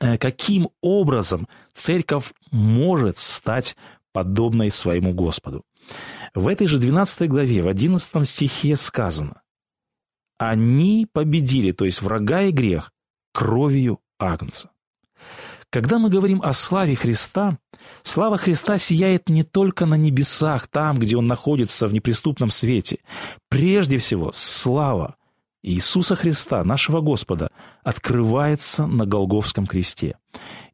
э, 0.00 0.18
каким 0.18 0.68
образом 0.82 1.48
церковь 1.72 2.34
может 2.50 3.16
стать 3.16 3.74
подобной 4.12 4.70
своему 4.70 5.14
Господу. 5.14 5.64
В 6.34 6.48
этой 6.48 6.66
же 6.66 6.78
12 6.78 7.28
главе, 7.28 7.62
в 7.62 7.68
11 7.68 8.28
стихе 8.28 8.76
сказано, 8.76 9.42
«Они 10.38 11.06
победили, 11.12 11.72
то 11.72 11.84
есть 11.84 12.02
врага 12.02 12.42
и 12.42 12.52
грех, 12.52 12.92
кровью 13.32 14.00
Агнца». 14.18 14.70
Когда 15.72 15.98
мы 15.98 16.10
говорим 16.10 16.42
о 16.42 16.52
славе 16.52 16.94
Христа, 16.94 17.58
слава 18.02 18.36
Христа 18.36 18.76
сияет 18.76 19.30
не 19.30 19.42
только 19.42 19.86
на 19.86 19.94
небесах, 19.94 20.68
там, 20.68 20.98
где 20.98 21.16
Он 21.16 21.26
находится 21.26 21.88
в 21.88 21.94
неприступном 21.94 22.50
свете. 22.50 22.98
Прежде 23.48 23.96
всего, 23.96 24.32
слава 24.34 25.16
Иисуса 25.62 26.14
Христа, 26.14 26.62
нашего 26.64 27.00
Господа, 27.00 27.50
открывается 27.84 28.86
на 28.86 29.06
Голговском 29.06 29.66
кресте. 29.66 30.18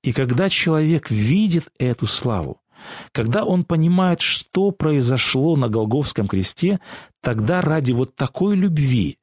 И 0.03 0.13
когда 0.13 0.49
человек 0.49 1.11
видит 1.11 1.69
эту 1.79 2.07
славу, 2.07 2.61
когда 3.13 3.45
он 3.45 3.65
понимает, 3.65 4.21
что 4.21 4.71
произошло 4.71 5.57
на 5.57 5.69
Голговском 5.69 6.29
кресте, 6.29 6.81
тогда 7.21 7.61
ради 7.61 7.93
вот 7.93 8.15
такой 8.15 8.57
любви, 8.57 9.19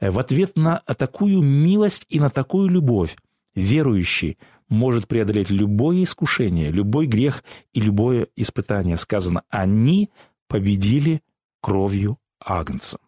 э, 0.00 0.10
в 0.10 0.18
ответ 0.18 0.56
на 0.56 0.78
такую 0.96 1.42
милость 1.42 2.06
и 2.08 2.20
на 2.20 2.30
такую 2.30 2.68
любовь, 2.68 3.16
верующий 3.54 4.38
может 4.68 5.08
преодолеть 5.08 5.50
любое 5.50 6.02
искушение, 6.04 6.70
любой 6.70 7.06
грех 7.06 7.42
и 7.72 7.80
любое 7.80 8.28
испытание. 8.36 8.96
Сказано, 8.96 9.42
они 9.48 10.10
победили 10.46 11.22
кровью 11.60 12.18
Агнца. 12.40 12.98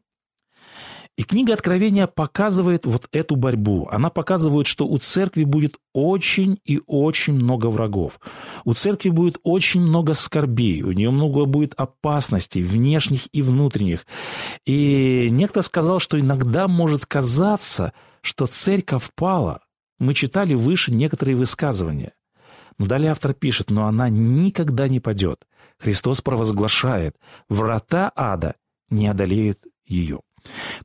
И 1.21 1.23
книга 1.23 1.53
Откровения 1.53 2.07
показывает 2.07 2.87
вот 2.87 3.07
эту 3.13 3.37
борьбу. 3.37 3.87
Она 3.93 4.09
показывает, 4.09 4.67
что 4.67 4.89
у 4.89 4.97
церкви 4.97 5.45
будет 5.45 5.77
очень 5.93 6.59
и 6.65 6.81
очень 6.87 7.35
много 7.35 7.67
врагов. 7.67 8.19
У 8.65 8.73
церкви 8.73 9.11
будет 9.11 9.37
очень 9.43 9.83
много 9.83 10.15
скорбей, 10.15 10.81
у 10.83 10.93
нее 10.93 11.11
много 11.11 11.45
будет 11.45 11.75
опасностей, 11.75 12.63
внешних 12.63 13.29
и 13.33 13.43
внутренних. 13.43 14.07
И 14.65 15.29
некто 15.31 15.61
сказал, 15.61 15.99
что 15.99 16.19
иногда 16.19 16.69
может 16.69 17.05
казаться, 17.05 17.93
что 18.23 18.47
церковь 18.47 19.11
пала. 19.15 19.61
Мы 19.99 20.15
читали 20.15 20.55
выше 20.55 20.91
некоторые 20.91 21.37
высказывания. 21.37 22.15
Но 22.79 22.87
далее 22.87 23.11
автор 23.11 23.35
пишет, 23.35 23.69
но 23.69 23.87
она 23.87 24.09
никогда 24.09 24.89
не 24.89 25.01
падет. 25.01 25.47
Христос 25.79 26.23
провозглашает, 26.23 27.17
врата 27.51 28.11
ада 28.17 28.55
не 28.89 29.07
одолеют 29.07 29.59
ее. 29.85 30.21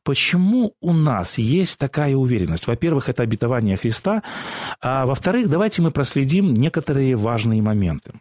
Почему 0.03 0.73
у 0.81 0.93
нас 0.93 1.37
есть 1.37 1.79
такая 1.79 2.15
уверенность? 2.15 2.67
Во-первых, 2.67 3.09
это 3.09 3.23
обетование 3.23 3.77
Христа, 3.77 4.23
а 4.81 5.05
во-вторых, 5.05 5.49
давайте 5.49 5.81
мы 5.81 5.91
проследим 5.91 6.53
некоторые 6.53 7.15
важные 7.15 7.61
моменты. 7.61 8.13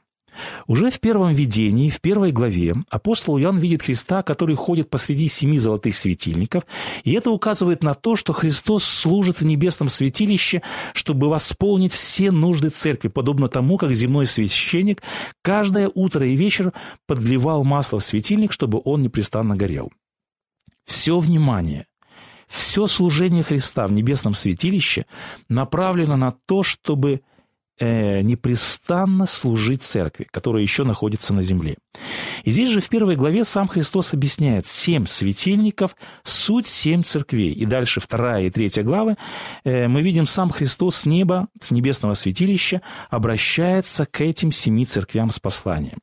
Уже 0.66 0.90
в 0.90 1.00
первом 1.00 1.32
видении, 1.32 1.90
в 1.90 2.00
первой 2.00 2.32
главе, 2.32 2.74
апостол 2.90 3.38
Иоанн 3.38 3.58
видит 3.58 3.82
Христа, 3.82 4.22
который 4.22 4.56
ходит 4.56 4.90
посреди 4.90 5.28
семи 5.28 5.58
золотых 5.58 5.96
светильников, 5.96 6.64
и 7.04 7.12
это 7.12 7.30
указывает 7.30 7.82
на 7.82 7.94
то, 7.94 8.16
что 8.16 8.32
Христос 8.32 8.84
служит 8.84 9.40
в 9.40 9.46
небесном 9.46 9.88
святилище, 9.88 10.62
чтобы 10.92 11.28
восполнить 11.28 11.92
все 11.92 12.30
нужды 12.30 12.70
церкви, 12.70 13.08
подобно 13.08 13.48
тому, 13.48 13.78
как 13.78 13.92
земной 13.92 14.26
священник 14.26 15.02
каждое 15.42 15.90
утро 15.94 16.26
и 16.26 16.36
вечер 16.36 16.72
подливал 17.06 17.64
масло 17.64 17.98
в 17.98 18.04
светильник, 18.04 18.52
чтобы 18.52 18.80
он 18.84 19.02
непрестанно 19.02 19.56
горел 19.56 19.92
все 20.84 21.18
внимание, 21.18 21.86
все 22.46 22.86
служение 22.86 23.42
Христа 23.42 23.86
в 23.86 23.92
небесном 23.92 24.34
святилище 24.34 25.06
направлено 25.48 26.16
на 26.16 26.32
то, 26.46 26.62
чтобы 26.62 27.22
э, 27.78 28.20
непрестанно 28.20 29.26
служить 29.26 29.82
церкви, 29.82 30.28
которая 30.30 30.62
еще 30.62 30.84
находится 30.84 31.34
на 31.34 31.42
земле. 31.42 31.76
И 32.44 32.50
здесь 32.50 32.68
же 32.70 32.80
в 32.80 32.88
первой 32.88 33.16
главе 33.16 33.44
сам 33.44 33.68
Христос 33.68 34.12
объясняет 34.12 34.66
семь 34.66 35.06
светильников, 35.06 35.96
суть 36.22 36.66
семь 36.66 37.02
церквей. 37.02 37.52
И 37.52 37.64
дальше 37.64 38.00
вторая 38.00 38.44
и 38.44 38.50
третья 38.50 38.82
главы 38.82 39.16
э, 39.64 39.88
мы 39.88 40.02
видим 40.02 40.26
сам 40.26 40.50
Христос 40.50 40.96
с 40.96 41.06
неба, 41.06 41.48
с 41.60 41.70
небесного 41.70 42.14
святилища 42.14 42.82
обращается 43.10 44.06
к 44.06 44.20
этим 44.20 44.52
семи 44.52 44.84
церквям 44.84 45.30
с 45.30 45.40
посланием. 45.40 45.98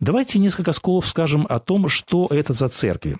Давайте 0.00 0.38
несколько 0.38 0.72
слов 0.72 1.06
скажем 1.06 1.46
о 1.48 1.58
том, 1.58 1.88
что 1.88 2.26
это 2.30 2.52
за 2.52 2.68
церкви. 2.68 3.18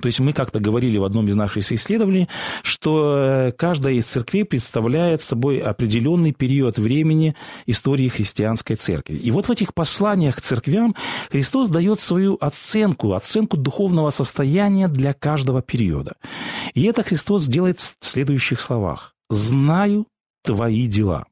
То 0.00 0.06
есть 0.06 0.20
мы 0.20 0.32
как-то 0.32 0.60
говорили 0.60 0.98
в 0.98 1.04
одном 1.04 1.28
из 1.28 1.36
наших 1.36 1.72
исследований, 1.72 2.28
что 2.62 3.16
э, 3.16 3.52
каждая 3.52 3.94
из 3.94 4.06
церквей 4.06 4.44
представляет 4.44 5.22
собой 5.22 5.58
определенный 5.58 6.32
период 6.32 6.78
времени 6.78 7.34
истории 7.66 8.08
христианской 8.08 8.76
церкви. 8.76 9.16
И 9.16 9.30
вот 9.30 9.46
в 9.46 9.50
этих 9.50 9.74
посланиях 9.74 10.36
к 10.36 10.40
церквям 10.40 10.94
Христос 11.30 11.68
дает 11.68 12.00
свою 12.00 12.36
оценку, 12.40 13.12
оценку 13.12 13.56
духовного 13.56 14.10
состояния 14.10 14.88
для 14.88 15.12
каждого 15.12 15.62
периода. 15.62 16.14
И 16.74 16.84
это 16.84 17.02
Христос 17.02 17.46
делает 17.46 17.80
в 17.80 17.96
следующих 18.00 18.60
словах. 18.60 19.14
«Знаю 19.30 20.06
твои 20.44 20.86
дела». 20.86 21.26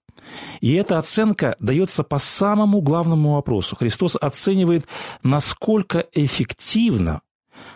И 0.60 0.72
эта 0.74 0.98
оценка 0.98 1.56
дается 1.60 2.02
по 2.02 2.18
самому 2.18 2.80
главному 2.80 3.34
вопросу. 3.34 3.76
Христос 3.76 4.16
оценивает, 4.20 4.86
насколько 5.22 6.04
эффективно 6.12 7.20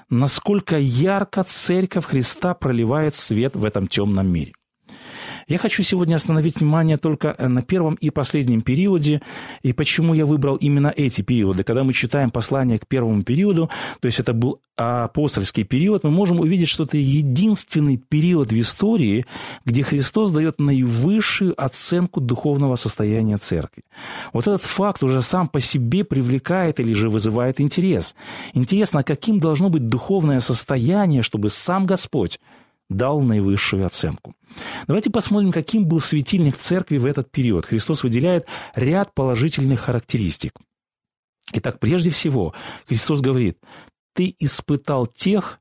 насколько 0.09 0.77
ярко 0.79 1.45
Церковь 1.45 2.07
Христа 2.07 2.55
проливает 2.55 3.15
свет 3.15 3.55
в 3.57 3.65
этом 3.65 3.87
темном 3.87 4.31
мире. 4.33 4.53
Я 5.49 5.59
хочу 5.59 5.83
сегодня 5.83 6.17
остановить 6.17 6.61
внимание 6.61 6.97
только 6.97 7.35
на 7.39 7.63
первом 7.63 7.95
и 7.95 8.11
последнем 8.11 8.63
периоде, 8.63 9.21
и 9.63 9.73
почему 9.73 10.15
я 10.15 10.27
выбрал 10.27 10.57
именно 10.57 10.93
эти 10.97 11.23
периоды. 11.23 11.65
Когда 11.65 11.85
мы 11.85 11.93
читаем 11.93 12.31
послание 12.31 12.79
к 12.79 12.87
первому 12.87 13.23
периоду, 13.23 13.71
то 14.01 14.07
есть 14.07 14.21
это 14.21 14.33
был 14.33 14.61
апостольский 14.77 15.65
период, 15.65 16.05
мы 16.05 16.11
можем 16.11 16.41
увидеть, 16.41 16.69
что 16.69 16.85
это 16.85 16.97
единственный 16.97 17.99
период 17.99 18.51
в 18.51 18.59
истории, 18.59 19.27
где 19.65 19.83
Христос 19.83 20.33
дает 20.33 20.59
наивысшую 20.59 21.55
оценку 21.63 22.21
духовного 22.21 22.77
состояния 22.77 23.37
церкви. 23.37 23.83
Вот 24.33 24.47
этот 24.47 24.63
факт 24.63 25.03
уже 25.03 25.23
сам 25.23 25.49
по 25.49 25.61
себе 25.61 26.05
привлекает 26.05 26.81
или 26.81 26.95
же 26.95 27.09
вызывает 27.09 27.61
интерес. 27.61 28.15
Интересно, 28.55 29.03
каким 29.03 29.39
должно 29.39 29.69
быть 29.69 29.89
духовное 29.89 30.41
состояние, 30.41 31.23
чтобы 31.23 31.51
сам 31.51 31.87
Господь 31.87 32.41
дал 32.91 33.21
наивысшую 33.21 33.87
оценку. 33.87 34.35
Давайте 34.87 35.11
посмотрим, 35.11 35.53
каким 35.53 35.87
был 35.87 36.01
светильник 36.01 36.59
церкви 36.59 36.99
в 36.99 37.07
этот 37.07 37.31
период. 37.31 37.65
Христос 37.65 38.03
выделяет 38.03 38.47
ряд 38.75 39.15
положительных 39.15 39.81
характеристик. 39.81 40.53
Итак, 41.53 41.79
прежде 41.81 42.11
всего, 42.11 42.53
Христос 42.87 43.21
говорит, 43.21 43.59
ты 44.13 44.35
испытал 44.39 45.07
тех, 45.07 45.61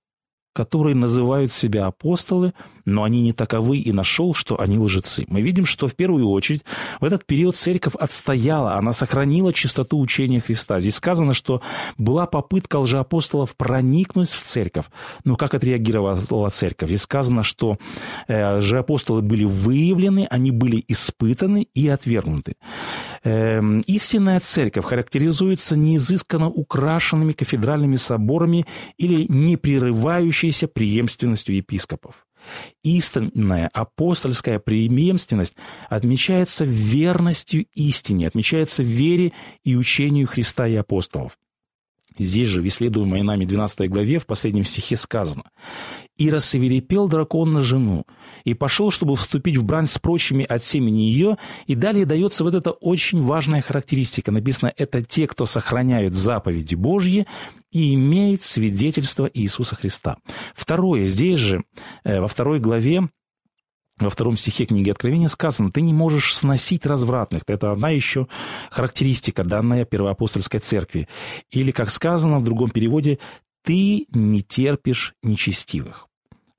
которые 0.54 0.96
называют 0.96 1.52
себя 1.52 1.86
апостолы, 1.86 2.54
но 2.86 3.04
они 3.04 3.22
не 3.22 3.34
таковы, 3.34 3.78
и 3.78 3.92
нашел, 3.92 4.34
что 4.34 4.60
они 4.60 4.78
лжецы. 4.78 5.26
Мы 5.28 5.42
видим, 5.42 5.66
что 5.66 5.88
в 5.88 5.96
первую 5.96 6.30
очередь 6.30 6.64
в 7.00 7.06
этот 7.06 7.26
период 7.26 7.56
церковь 7.56 7.96
отстояла, 7.96 8.76
она 8.76 8.94
сохранила 8.94 9.54
чистоту 9.54 10.00
учения 10.00 10.40
Христа. 10.40 10.80
Здесь 10.80 10.96
сказано, 10.96 11.34
что 11.34 11.62
была 11.98 12.26
попытка 12.26 12.78
лжеапостолов 12.78 13.56
проникнуть 13.56 14.30
в 14.30 14.44
церковь. 14.44 14.86
Но 15.24 15.36
как 15.36 15.54
отреагировала 15.54 16.50
церковь? 16.50 16.90
Здесь 16.90 17.04
сказано, 17.04 17.44
что 17.44 17.78
э, 18.28 18.58
лжеапостолы 18.58 19.22
были 19.22 19.46
выявлены, 19.46 20.28
они 20.30 20.52
были 20.52 20.84
испытаны 20.88 21.68
и 21.74 21.88
отвергнуты. 21.88 22.56
Э, 23.24 23.62
истинная 23.88 24.40
церковь 24.40 24.86
характеризуется 24.86 25.76
неизысканно 25.76 26.50
украшенными 26.50 27.34
кафедральными 27.34 27.98
соборами 27.98 28.66
или 28.98 29.26
непрерывающейся 29.30 30.68
преемственностью 30.68 31.56
епископов. 31.56 32.16
Истинная 32.84 33.70
апостольская 33.74 34.60
преемственность 34.60 35.56
отмечается 35.90 36.66
верностью 36.66 37.66
истине, 37.74 38.28
отмечается 38.28 38.84
вере 38.84 39.34
и 39.64 39.76
учению 39.76 40.28
Христа 40.28 40.68
и 40.68 40.76
апостолов. 40.76 41.38
Здесь 42.20 42.50
же, 42.50 42.62
в 42.62 42.68
исследуемой 42.68 43.24
нами 43.24 43.46
12 43.46 43.90
главе, 43.90 44.20
в 44.20 44.26
последнем 44.26 44.66
стихе 44.66 44.96
сказано 44.98 45.44
«И 46.18 46.30
рассеверепел 46.30 47.08
дракон 47.08 47.54
на 47.54 47.62
жену, 47.62 48.06
и 48.44 48.54
пошел, 48.54 48.92
чтобы 48.92 49.16
вступить 49.16 49.58
в 49.58 49.64
брань 49.64 49.88
с 49.88 49.98
прочими 49.98 50.44
от 50.44 50.62
семени 50.62 51.02
ее». 51.04 51.38
И 51.66 51.76
далее 51.76 52.06
дается 52.06 52.44
вот 52.44 52.56
эта 52.56 52.72
очень 52.72 53.22
важная 53.22 53.62
характеристика. 53.62 54.32
Написано 54.32 54.74
«Это 54.76 55.02
те, 55.02 55.28
кто 55.28 55.46
сохраняют 55.46 56.14
заповеди 56.14 56.76
Божьи 56.76 57.26
и 57.72 57.96
имеют 57.96 58.44
свидетельство 58.44 59.30
Иисуса 59.34 59.76
Христа». 59.76 60.18
Второе, 60.54 61.08
здесь 61.08 61.40
же, 61.40 61.64
э, 62.04 62.20
во 62.20 62.28
второй 62.28 62.60
главе, 62.60 63.08
во 64.00 64.10
втором 64.10 64.38
стихе 64.38 64.66
книги 64.66 64.90
Откровения 64.90 65.28
сказано, 65.28 65.72
ты 65.72 65.82
не 65.82 65.94
можешь 65.94 66.36
сносить 66.36 66.86
развратных. 66.86 67.44
Это 67.48 67.72
одна 67.72 67.90
еще 67.90 68.28
характеристика, 68.70 69.44
данная 69.44 69.86
первоапостольской 69.86 70.60
церкви. 70.60 71.08
Или, 71.52 71.72
как 71.72 71.90
сказано 71.90 72.40
в 72.40 72.44
другом 72.44 72.70
переводе, 72.70 73.20
ты 73.64 74.06
не 74.12 74.42
терпишь 74.42 75.14
нечестивых. 75.24 76.08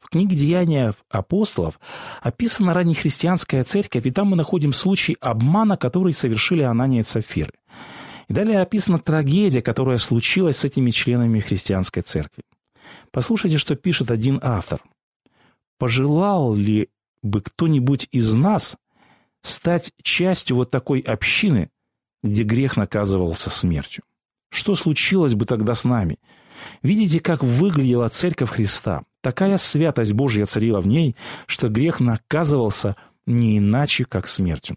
В 0.00 0.10
книге 0.10 0.36
«Деяния 0.36 0.94
апостолов» 1.08 1.78
описана 2.20 2.74
раннехристианская 2.74 3.62
церковь, 3.62 4.06
и 4.06 4.10
там 4.10 4.28
мы 4.28 4.36
находим 4.36 4.72
случай 4.72 5.16
обмана, 5.20 5.76
который 5.76 6.12
совершили 6.12 6.62
Анания 6.62 7.00
и 7.00 7.04
Цафиры. 7.04 7.52
И 8.28 8.32
далее 8.32 8.60
описана 8.60 8.98
трагедия, 8.98 9.62
которая 9.62 9.98
случилась 9.98 10.58
с 10.58 10.64
этими 10.64 10.90
членами 10.90 11.40
христианской 11.40 12.02
церкви. 12.02 12.42
Послушайте, 13.12 13.58
что 13.58 13.76
пишет 13.76 14.10
один 14.10 14.40
автор. 14.42 14.82
«Пожелал 15.78 16.54
ли 16.54 16.88
бы 17.22 17.42
кто-нибудь 17.42 18.08
из 18.12 18.34
нас 18.34 18.76
стать 19.42 19.92
частью 20.02 20.56
вот 20.56 20.70
такой 20.70 21.00
общины, 21.00 21.70
где 22.22 22.42
грех 22.42 22.76
наказывался 22.76 23.50
смертью? 23.50 24.04
Что 24.50 24.74
случилось 24.74 25.34
бы 25.34 25.46
тогда 25.46 25.74
с 25.74 25.84
нами? 25.84 26.18
Видите, 26.82 27.20
как 27.20 27.42
выглядела 27.42 28.08
церковь 28.08 28.50
Христа? 28.50 29.02
Такая 29.22 29.56
святость 29.56 30.12
Божья 30.12 30.44
царила 30.44 30.80
в 30.80 30.86
ней, 30.86 31.16
что 31.46 31.68
грех 31.68 32.00
наказывался 32.00 32.96
не 33.26 33.58
иначе, 33.58 34.04
как 34.04 34.26
смертью. 34.26 34.76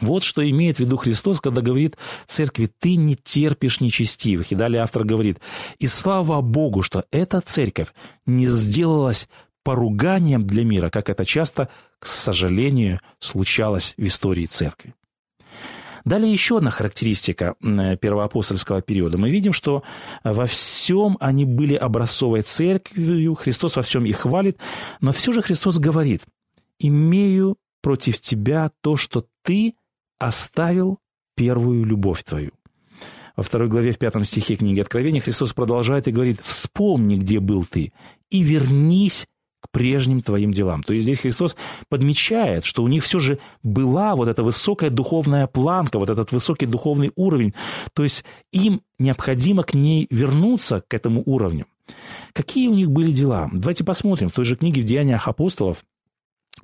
Вот 0.00 0.24
что 0.24 0.48
имеет 0.48 0.76
в 0.76 0.80
виду 0.80 0.96
Христос, 0.96 1.40
когда 1.40 1.62
говорит 1.62 1.96
церкви, 2.26 2.68
ты 2.78 2.96
не 2.96 3.14
терпишь 3.14 3.80
нечестивых. 3.80 4.50
И 4.50 4.56
далее 4.56 4.82
автор 4.82 5.04
говорит, 5.04 5.38
и 5.78 5.86
слава 5.86 6.40
Богу, 6.40 6.82
что 6.82 7.04
эта 7.12 7.40
церковь 7.40 7.94
не 8.26 8.46
сделалась 8.46 9.28
поруганием 9.64 10.46
для 10.46 10.64
мира, 10.64 10.90
как 10.90 11.08
это 11.08 11.24
часто, 11.24 11.68
к 11.98 12.06
сожалению, 12.06 13.00
случалось 13.18 13.94
в 13.96 14.06
истории 14.06 14.46
церкви. 14.46 14.94
Далее 16.04 16.30
еще 16.30 16.58
одна 16.58 16.70
характеристика 16.70 17.54
первоапостольского 17.60 18.82
периода. 18.82 19.16
Мы 19.16 19.30
видим, 19.30 19.54
что 19.54 19.82
во 20.22 20.44
всем 20.44 21.16
они 21.18 21.46
были 21.46 21.74
образцовой 21.74 22.42
церковью, 22.42 23.34
Христос 23.34 23.76
во 23.76 23.82
всем 23.82 24.04
их 24.04 24.18
хвалит, 24.18 24.58
но 25.00 25.12
все 25.12 25.32
же 25.32 25.40
Христос 25.40 25.78
говорит, 25.78 26.26
«Имею 26.78 27.56
против 27.82 28.20
тебя 28.20 28.70
то, 28.82 28.96
что 28.96 29.24
ты 29.42 29.76
оставил 30.18 30.98
первую 31.36 31.84
любовь 31.84 32.22
твою». 32.22 32.52
Во 33.34 33.42
второй 33.42 33.68
главе, 33.68 33.92
в 33.92 33.98
пятом 33.98 34.24
стихе 34.24 34.56
книги 34.56 34.80
Откровения 34.80 35.20
Христос 35.20 35.54
продолжает 35.54 36.06
и 36.06 36.12
говорит, 36.12 36.38
«Вспомни, 36.42 37.16
где 37.16 37.40
был 37.40 37.64
ты, 37.64 37.94
и 38.30 38.42
вернись 38.42 39.26
к 39.64 39.70
прежним 39.70 40.20
твоим 40.20 40.52
делам. 40.52 40.82
То 40.82 40.92
есть 40.92 41.04
здесь 41.04 41.20
Христос 41.20 41.56
подмечает, 41.88 42.66
что 42.66 42.82
у 42.82 42.88
них 42.88 43.02
все 43.02 43.18
же 43.18 43.38
была 43.62 44.14
вот 44.14 44.28
эта 44.28 44.42
высокая 44.42 44.90
духовная 44.90 45.46
планка, 45.46 45.98
вот 45.98 46.10
этот 46.10 46.32
высокий 46.32 46.66
духовный 46.66 47.12
уровень. 47.16 47.54
То 47.94 48.02
есть 48.02 48.24
им 48.52 48.82
необходимо 48.98 49.62
к 49.62 49.72
ней 49.72 50.06
вернуться, 50.10 50.82
к 50.86 50.92
этому 50.92 51.22
уровню. 51.24 51.66
Какие 52.34 52.68
у 52.68 52.74
них 52.74 52.90
были 52.90 53.10
дела? 53.10 53.48
Давайте 53.52 53.84
посмотрим. 53.84 54.28
В 54.28 54.34
той 54.34 54.44
же 54.44 54.56
книге 54.56 54.82
в 54.82 54.84
«Деяниях 54.84 55.28
апостолов» 55.28 55.84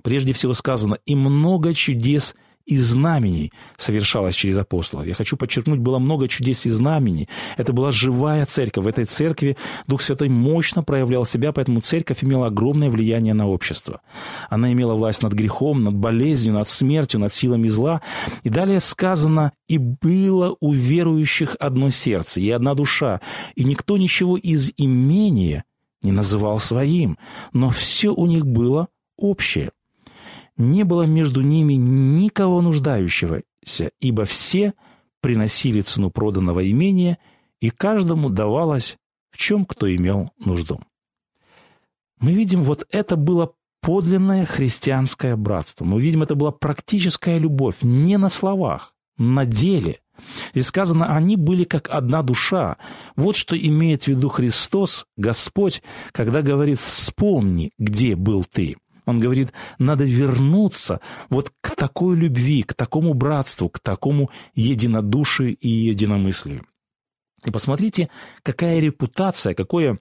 прежде 0.02 0.34
всего 0.34 0.52
сказано 0.52 0.98
«И 1.06 1.14
много 1.14 1.72
чудес– 1.72 2.34
и 2.70 2.78
знамений 2.78 3.52
совершалось 3.76 4.36
через 4.36 4.56
апостолов. 4.58 5.06
Я 5.06 5.14
хочу 5.14 5.36
подчеркнуть, 5.36 5.80
было 5.80 5.98
много 5.98 6.28
чудес 6.28 6.66
и 6.66 6.70
знамений. 6.70 7.28
Это 7.56 7.72
была 7.72 7.90
живая 7.90 8.46
церковь. 8.46 8.84
В 8.84 8.88
этой 8.88 9.06
церкви 9.06 9.56
Дух 9.88 10.02
Святой 10.02 10.28
мощно 10.28 10.84
проявлял 10.84 11.24
себя, 11.24 11.52
поэтому 11.52 11.80
церковь 11.80 12.22
имела 12.22 12.46
огромное 12.46 12.88
влияние 12.88 13.34
на 13.34 13.48
общество. 13.48 14.02
Она 14.48 14.72
имела 14.72 14.94
власть 14.94 15.22
над 15.22 15.32
грехом, 15.32 15.82
над 15.82 15.96
болезнью, 15.96 16.54
над 16.54 16.68
смертью, 16.68 17.18
над 17.18 17.32
силами 17.32 17.66
зла. 17.66 18.02
И 18.44 18.50
далее 18.50 18.78
сказано, 18.78 19.52
и 19.68 19.78
было 19.78 20.56
у 20.60 20.72
верующих 20.72 21.56
одно 21.58 21.90
сердце 21.90 22.40
и 22.40 22.50
одна 22.50 22.74
душа, 22.74 23.20
и 23.56 23.64
никто 23.64 23.96
ничего 23.96 24.36
из 24.36 24.72
имения 24.76 25.64
не 26.02 26.12
называл 26.12 26.60
своим, 26.60 27.18
но 27.52 27.70
все 27.70 28.10
у 28.10 28.26
них 28.26 28.46
было 28.46 28.88
общее 29.18 29.70
не 30.60 30.84
было 30.84 31.02
между 31.02 31.40
ними 31.40 31.74
никого 31.74 32.60
нуждающегося, 32.60 33.90
ибо 34.00 34.24
все 34.24 34.74
приносили 35.20 35.80
цену 35.80 36.10
проданного 36.10 36.70
имения, 36.70 37.18
и 37.60 37.70
каждому 37.70 38.30
давалось, 38.30 38.96
в 39.30 39.38
чем 39.38 39.64
кто 39.64 39.92
имел 39.94 40.30
нужду. 40.38 40.80
Мы 42.20 42.32
видим, 42.32 42.62
вот 42.62 42.86
это 42.90 43.16
было 43.16 43.52
подлинное 43.80 44.44
христианское 44.44 45.36
братство. 45.36 45.84
Мы 45.84 46.00
видим, 46.00 46.22
это 46.22 46.34
была 46.34 46.52
практическая 46.52 47.38
любовь, 47.38 47.76
не 47.82 48.18
на 48.18 48.28
словах, 48.28 48.94
на 49.16 49.46
деле. 49.46 50.00
И 50.52 50.60
сказано, 50.60 51.14
они 51.16 51.36
были 51.36 51.64
как 51.64 51.88
одна 51.88 52.22
душа. 52.22 52.76
Вот 53.16 53.36
что 53.36 53.56
имеет 53.56 54.04
в 54.04 54.08
виду 54.08 54.28
Христос, 54.28 55.06
Господь, 55.16 55.82
когда 56.12 56.42
говорит 56.42 56.78
«вспомни, 56.78 57.70
где 57.78 58.16
был 58.16 58.44
ты». 58.44 58.76
Он 59.10 59.20
говорит, 59.20 59.52
надо 59.78 60.04
вернуться 60.04 61.00
вот 61.28 61.52
к 61.60 61.76
такой 61.76 62.16
любви, 62.16 62.62
к 62.62 62.74
такому 62.74 63.14
братству, 63.14 63.68
к 63.68 63.78
такому 63.78 64.30
единодушию 64.54 65.56
и 65.56 65.68
единомыслию. 65.68 66.66
И 67.44 67.50
посмотрите, 67.50 68.10
какая 68.42 68.78
репутация, 68.80 69.54
какое 69.54 69.98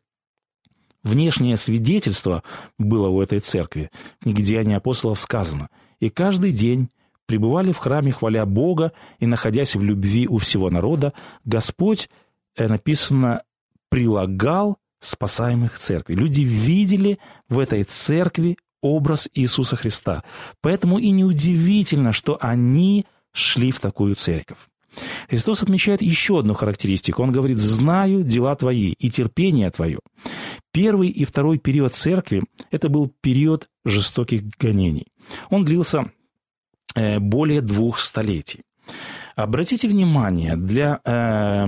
внешнее 1.03 1.57
свидетельство 1.57 2.43
было 2.77 3.07
у 3.07 3.21
этой 3.21 3.39
церкви. 3.39 3.89
В 4.19 4.23
книге 4.23 4.43
«Деяния 4.43 4.77
апостолов» 4.77 5.19
сказано, 5.19 5.69
«И 5.99 6.09
каждый 6.09 6.51
день 6.51 6.89
пребывали 7.25 7.71
в 7.71 7.77
храме, 7.77 8.11
хваля 8.11 8.45
Бога, 8.45 8.91
и, 9.19 9.27
находясь 9.27 9.75
в 9.75 9.83
любви 9.83 10.27
у 10.27 10.37
всего 10.37 10.69
народа, 10.69 11.13
Господь, 11.45 12.09
э, 12.55 12.67
написано, 12.67 13.43
прилагал 13.89 14.77
спасаемых 14.99 15.77
церкви. 15.77 16.15
Люди 16.15 16.41
видели 16.41 17.19
в 17.47 17.59
этой 17.59 17.83
церкви 17.83 18.57
образ 18.81 19.29
Иисуса 19.33 19.75
Христа. 19.75 20.23
Поэтому 20.61 20.99
и 20.99 21.09
неудивительно, 21.11 22.11
что 22.11 22.37
они 22.41 23.05
шли 23.31 23.71
в 23.71 23.79
такую 23.79 24.15
церковь. 24.15 24.57
Христос 25.29 25.61
отмечает 25.61 26.01
еще 26.01 26.39
одну 26.39 26.53
характеристику. 26.53 27.21
Он 27.21 27.31
говорит, 27.31 27.57
«Знаю 27.57 28.23
дела 28.23 28.55
твои 28.55 28.93
и 28.97 29.09
терпение 29.09 29.69
твое». 29.69 29.99
Первый 30.71 31.09
и 31.09 31.25
второй 31.25 31.57
период 31.57 31.93
церкви– 31.93 32.43
это 32.71 32.89
был 32.89 33.11
период 33.21 33.67
жестоких 33.85 34.43
гонений. 34.57 35.07
Он 35.49 35.63
длился 35.63 36.11
э, 36.95 37.19
более 37.19 37.61
двух 37.61 37.99
столетий. 37.99 38.61
Обратите 39.35 39.87
внимание, 39.87 40.55
для 40.57 40.99
э, 41.05 41.67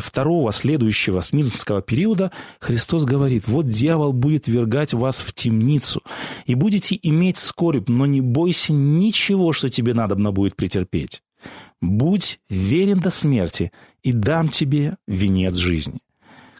второго 0.00 0.52
следующего 0.52 1.20
смирнского 1.20 1.82
периода 1.82 2.32
Христос 2.60 3.04
говорит, 3.04 3.46
вот 3.46 3.66
дьявол 3.68 4.12
будет 4.12 4.46
вергать 4.48 4.92
вас 4.94 5.20
в 5.20 5.32
темницу, 5.32 6.02
и 6.46 6.54
будете 6.54 6.98
иметь 7.02 7.36
скорбь, 7.36 7.88
но 7.88 8.06
не 8.06 8.20
бойся 8.20 8.72
ничего, 8.72 9.52
что 9.52 9.68
тебе 9.68 9.94
надобно 9.94 10.32
будет 10.32 10.56
претерпеть. 10.56 11.22
Будь 11.80 12.40
верен 12.48 13.00
до 13.00 13.10
смерти, 13.10 13.72
и 14.02 14.12
дам 14.12 14.48
тебе 14.48 14.96
венец 15.06 15.54
жизни. 15.54 16.00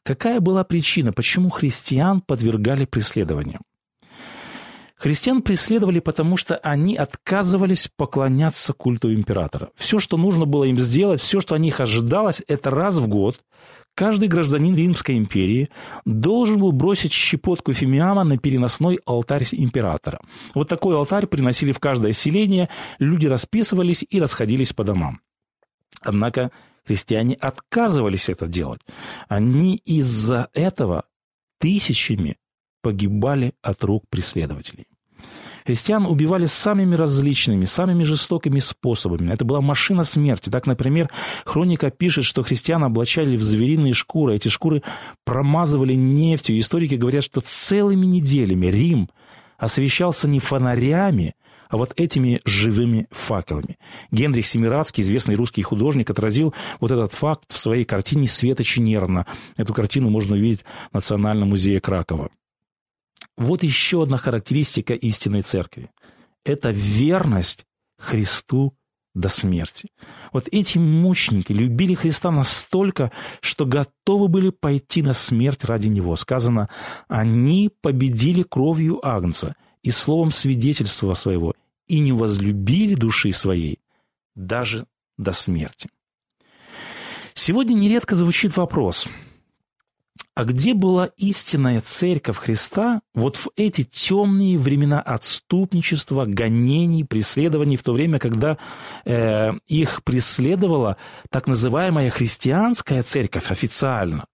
Какая 0.02 0.40
была 0.40 0.62
причина, 0.62 1.12
почему 1.12 1.50
христиан 1.50 2.20
подвергали 2.20 2.84
преследованиям? 2.84 3.62
Христиан 5.06 5.40
преследовали, 5.40 6.00
потому 6.00 6.36
что 6.36 6.56
они 6.56 6.96
отказывались 6.96 7.88
поклоняться 7.96 8.72
культу 8.72 9.14
императора. 9.14 9.70
Все, 9.76 10.00
что 10.00 10.16
нужно 10.16 10.46
было 10.46 10.64
им 10.64 10.76
сделать, 10.80 11.20
все, 11.20 11.38
что 11.38 11.54
от 11.54 11.60
них 11.60 11.78
ожидалось, 11.78 12.42
это 12.48 12.70
раз 12.70 12.96
в 12.96 13.06
год 13.06 13.38
каждый 13.94 14.26
гражданин 14.26 14.74
Римской 14.74 15.16
империи 15.16 15.68
должен 16.04 16.58
был 16.58 16.72
бросить 16.72 17.12
щепотку 17.12 17.72
фимиама 17.72 18.24
на 18.24 18.36
переносной 18.36 18.98
алтарь 19.06 19.44
императора. 19.52 20.18
Вот 20.56 20.68
такой 20.68 20.96
алтарь 20.96 21.28
приносили 21.28 21.70
в 21.70 21.78
каждое 21.78 22.10
селение, 22.10 22.68
люди 22.98 23.28
расписывались 23.28 24.04
и 24.10 24.18
расходились 24.18 24.72
по 24.72 24.82
домам. 24.82 25.20
Однако 26.00 26.50
христиане 26.84 27.36
отказывались 27.36 28.28
это 28.28 28.48
делать. 28.48 28.80
Они 29.28 29.76
из-за 29.84 30.48
этого 30.52 31.04
тысячами 31.60 32.38
погибали 32.82 33.54
от 33.62 33.84
рук 33.84 34.02
преследователей. 34.10 34.88
Христиан 35.66 36.06
убивали 36.06 36.46
самыми 36.46 36.94
различными, 36.94 37.64
самыми 37.64 38.04
жестокими 38.04 38.60
способами. 38.60 39.32
Это 39.32 39.44
была 39.44 39.60
машина 39.60 40.04
смерти. 40.04 40.48
Так, 40.48 40.66
например, 40.66 41.10
хроника 41.44 41.90
пишет, 41.90 42.24
что 42.24 42.44
христиан 42.44 42.84
облачали 42.84 43.36
в 43.36 43.42
звериные 43.42 43.92
шкуры. 43.92 44.36
Эти 44.36 44.48
шкуры 44.48 44.84
промазывали 45.24 45.94
нефтью. 45.94 46.56
Историки 46.58 46.94
говорят, 46.94 47.24
что 47.24 47.40
целыми 47.40 48.06
неделями 48.06 48.66
Рим 48.66 49.10
освещался 49.58 50.28
не 50.28 50.38
фонарями, 50.38 51.34
а 51.68 51.78
вот 51.78 51.92
этими 51.96 52.40
живыми 52.44 53.08
факелами. 53.10 53.76
Генрих 54.12 54.46
Семирадский, 54.46 55.02
известный 55.02 55.34
русский 55.34 55.62
художник, 55.62 56.08
отразил 56.08 56.54
вот 56.78 56.92
этот 56.92 57.12
факт 57.12 57.52
в 57.52 57.58
своей 57.58 57.84
картине 57.84 58.28
«Светочи 58.28 58.78
нервно». 58.78 59.26
Эту 59.56 59.74
картину 59.74 60.10
можно 60.10 60.36
увидеть 60.36 60.64
в 60.92 60.94
Национальном 60.94 61.48
музее 61.48 61.80
Кракова. 61.80 62.30
Вот 63.36 63.62
еще 63.62 64.02
одна 64.02 64.16
характеристика 64.16 64.94
истинной 64.94 65.42
церкви. 65.42 65.90
Это 66.44 66.70
верность 66.70 67.66
Христу 67.98 68.74
до 69.14 69.28
смерти. 69.28 69.88
Вот 70.32 70.48
эти 70.52 70.78
мученики 70.78 71.52
любили 71.52 71.94
Христа 71.94 72.30
настолько, 72.30 73.10
что 73.40 73.64
готовы 73.64 74.28
были 74.28 74.50
пойти 74.50 75.02
на 75.02 75.14
смерть 75.14 75.64
ради 75.64 75.88
Него. 75.88 76.16
Сказано, 76.16 76.68
они 77.08 77.70
победили 77.80 78.42
кровью 78.42 79.00
Агнца 79.06 79.56
и 79.82 79.90
словом 79.90 80.32
свидетельства 80.32 81.14
своего, 81.14 81.54
и 81.86 82.00
не 82.00 82.12
возлюбили 82.12 82.94
души 82.94 83.32
своей 83.32 83.80
даже 84.34 84.86
до 85.16 85.32
смерти. 85.32 85.88
Сегодня 87.32 87.74
нередко 87.74 88.14
звучит 88.16 88.56
вопрос– 88.56 89.08
а 90.34 90.44
где 90.44 90.74
была 90.74 91.06
истинная 91.16 91.80
церковь 91.80 92.36
Христа 92.36 93.00
вот 93.14 93.36
в 93.36 93.48
эти 93.56 93.84
темные 93.84 94.58
времена 94.58 95.00
отступничества, 95.00 96.26
гонений, 96.26 97.04
преследований, 97.04 97.76
в 97.76 97.82
то 97.82 97.92
время, 97.92 98.18
когда 98.18 98.58
э, 99.04 99.52
их 99.66 100.04
преследовала 100.04 100.96
так 101.30 101.46
называемая 101.46 102.10
христианская 102.10 103.02
церковь 103.02 103.50
официально? 103.50 104.26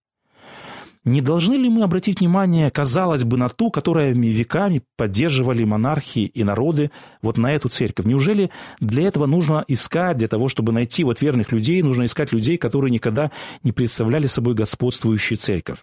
Не 1.04 1.20
должны 1.20 1.54
ли 1.54 1.68
мы 1.68 1.82
обратить 1.82 2.20
внимание, 2.20 2.70
казалось 2.70 3.24
бы, 3.24 3.36
на 3.36 3.48
ту, 3.48 3.72
которая 3.72 4.12
веками 4.12 4.82
поддерживали 4.96 5.64
монархии 5.64 6.26
и 6.26 6.44
народы, 6.44 6.92
вот 7.22 7.38
на 7.38 7.52
эту 7.52 7.68
церковь? 7.68 8.06
Неужели 8.06 8.50
для 8.78 9.08
этого 9.08 9.26
нужно 9.26 9.64
искать, 9.66 10.16
для 10.16 10.28
того, 10.28 10.46
чтобы 10.46 10.72
найти 10.72 11.02
вот 11.02 11.20
верных 11.20 11.50
людей, 11.50 11.82
нужно 11.82 12.04
искать 12.04 12.32
людей, 12.32 12.56
которые 12.56 12.92
никогда 12.92 13.32
не 13.64 13.72
представляли 13.72 14.26
собой 14.26 14.54
господствующую 14.54 15.38
церковь? 15.38 15.82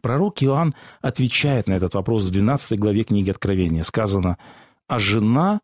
Пророк 0.00 0.42
Иоанн 0.42 0.74
отвечает 1.02 1.66
на 1.66 1.74
этот 1.74 1.94
вопрос 1.94 2.24
в 2.24 2.30
12 2.30 2.78
главе 2.78 3.04
книги 3.04 3.30
Откровения. 3.30 3.82
Сказано, 3.82 4.38
«А 4.88 4.98
жена 4.98 5.60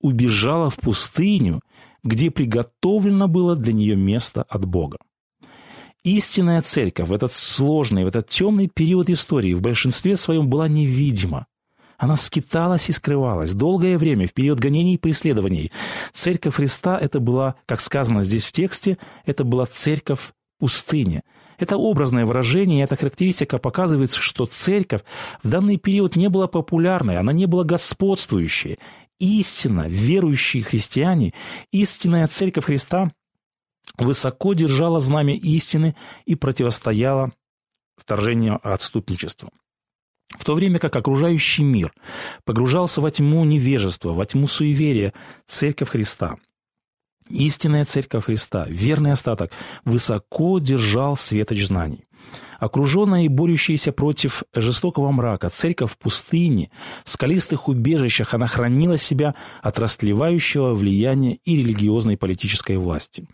убежала 0.00 0.68
в 0.68 0.76
пустыню, 0.76 1.62
где 2.02 2.30
приготовлено 2.30 3.28
было 3.28 3.56
для 3.56 3.72
нее 3.72 3.96
место 3.96 4.42
от 4.42 4.66
Бога». 4.66 4.98
Истинная 6.04 6.60
церковь 6.60 7.08
в 7.08 7.14
этот 7.14 7.32
сложный, 7.32 8.04
в 8.04 8.08
этот 8.08 8.28
темный 8.28 8.68
период 8.68 9.08
истории 9.08 9.54
в 9.54 9.62
большинстве 9.62 10.16
своем 10.16 10.48
была 10.48 10.68
невидима. 10.68 11.46
Она 11.96 12.16
скиталась 12.16 12.90
и 12.90 12.92
скрывалась. 12.92 13.54
Долгое 13.54 13.96
время, 13.96 14.26
в 14.26 14.34
период 14.34 14.60
гонений 14.60 14.96
и 14.96 14.98
преследований, 14.98 15.72
церковь 16.12 16.56
Христа 16.56 16.98
это 16.98 17.20
была, 17.20 17.54
как 17.64 17.80
сказано 17.80 18.22
здесь 18.22 18.44
в 18.44 18.52
тексте, 18.52 18.98
это 19.24 19.44
была 19.44 19.64
церковь 19.64 20.32
пустыни. 20.58 21.22
Это 21.58 21.78
образное 21.78 22.26
выражение, 22.26 22.84
эта 22.84 22.96
характеристика 22.96 23.56
показывает, 23.56 24.12
что 24.12 24.44
церковь 24.44 25.02
в 25.42 25.48
данный 25.48 25.78
период 25.78 26.16
не 26.16 26.28
была 26.28 26.48
популярной, 26.48 27.16
она 27.16 27.32
не 27.32 27.46
была 27.46 27.64
господствующей. 27.64 28.78
Истинно 29.18 29.86
верующие 29.88 30.64
христиане, 30.64 31.32
истинная 31.72 32.26
церковь 32.26 32.64
Христа 32.64 33.10
высоко 33.98 34.54
держала 34.54 35.00
знамя 35.00 35.34
истины 35.34 35.96
и 36.24 36.34
противостояла 36.34 37.32
вторжению 37.96 38.60
отступничества. 38.62 39.50
В 40.30 40.44
то 40.44 40.54
время 40.54 40.78
как 40.78 40.96
окружающий 40.96 41.62
мир 41.62 41.92
погружался 42.44 43.00
во 43.00 43.10
тьму 43.10 43.44
невежества, 43.44 44.12
во 44.12 44.24
тьму 44.26 44.48
суеверия, 44.48 45.12
Церковь 45.46 45.90
Христа– 45.90 46.36
Истинная 47.30 47.84
Церковь 47.84 48.24
Христа, 48.24 48.66
верный 48.68 49.12
остаток, 49.12 49.50
высоко 49.84 50.58
держал 50.58 51.16
светоч 51.16 51.64
знаний. 51.66 52.04
Окруженная 52.58 53.24
и 53.24 53.28
борющаяся 53.28 53.92
против 53.92 54.42
жестокого 54.54 55.10
мрака, 55.10 55.50
церковь 55.50 55.92
в 55.92 55.98
пустыне, 55.98 56.70
в 57.04 57.10
скалистых 57.10 57.68
убежищах, 57.68 58.32
она 58.32 58.46
хранила 58.46 58.96
себя 58.96 59.34
от 59.62 59.78
растлевающего 59.78 60.74
влияния 60.74 61.38
и 61.44 61.56
религиозной 61.56 62.14
и 62.14 62.16
политической 62.16 62.76
власти. 62.76 63.26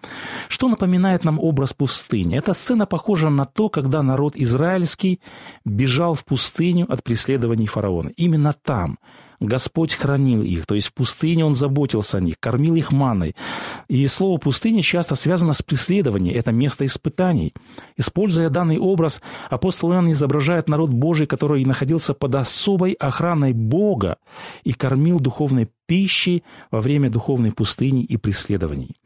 Что 0.48 0.68
напоминает 0.68 1.24
нам 1.24 1.38
образ 1.38 1.72
пустыни? 1.72 2.38
Эта 2.38 2.54
сцена 2.54 2.86
похожа 2.86 3.28
на 3.28 3.44
то, 3.44 3.68
когда 3.68 4.02
народ 4.02 4.34
израильский 4.36 5.20
бежал 5.64 6.14
в 6.14 6.24
пустыню 6.24 6.90
от 6.90 7.04
преследований 7.04 7.66
фараона. 7.66 8.10
Именно 8.16 8.52
там– 8.52 8.98
Господь 9.40 9.94
хранил 9.94 10.42
их, 10.42 10.66
то 10.66 10.74
есть 10.74 10.88
в 10.88 10.92
пустыне 10.92 11.46
Он 11.46 11.54
заботился 11.54 12.18
о 12.18 12.20
них, 12.20 12.38
кормил 12.38 12.74
их 12.74 12.92
маной. 12.92 13.34
И 13.88 14.06
слово 14.06 14.36
«пустыня» 14.36 14.82
часто 14.82 15.14
связано 15.14 15.54
с 15.54 15.62
преследованием, 15.62 16.36
это 16.36 16.52
место 16.52 16.84
испытаний. 16.84 17.54
Используя 17.96 18.50
данный 18.50 18.78
образ, 18.78 19.22
апостол 19.48 19.92
Иоанн 19.92 20.12
изображает 20.12 20.68
народ 20.68 20.90
Божий, 20.90 21.26
который 21.26 21.64
находился 21.64 22.12
под 22.12 22.34
особой 22.34 22.92
охраной 22.92 23.54
Бога 23.54 24.18
и 24.62 24.74
кормил 24.74 25.18
духовной 25.18 25.70
пищей 25.86 26.44
во 26.70 26.82
время 26.82 27.08
духовной 27.08 27.52
пустыни 27.52 28.04
и 28.04 28.18
преследований. 28.18 28.96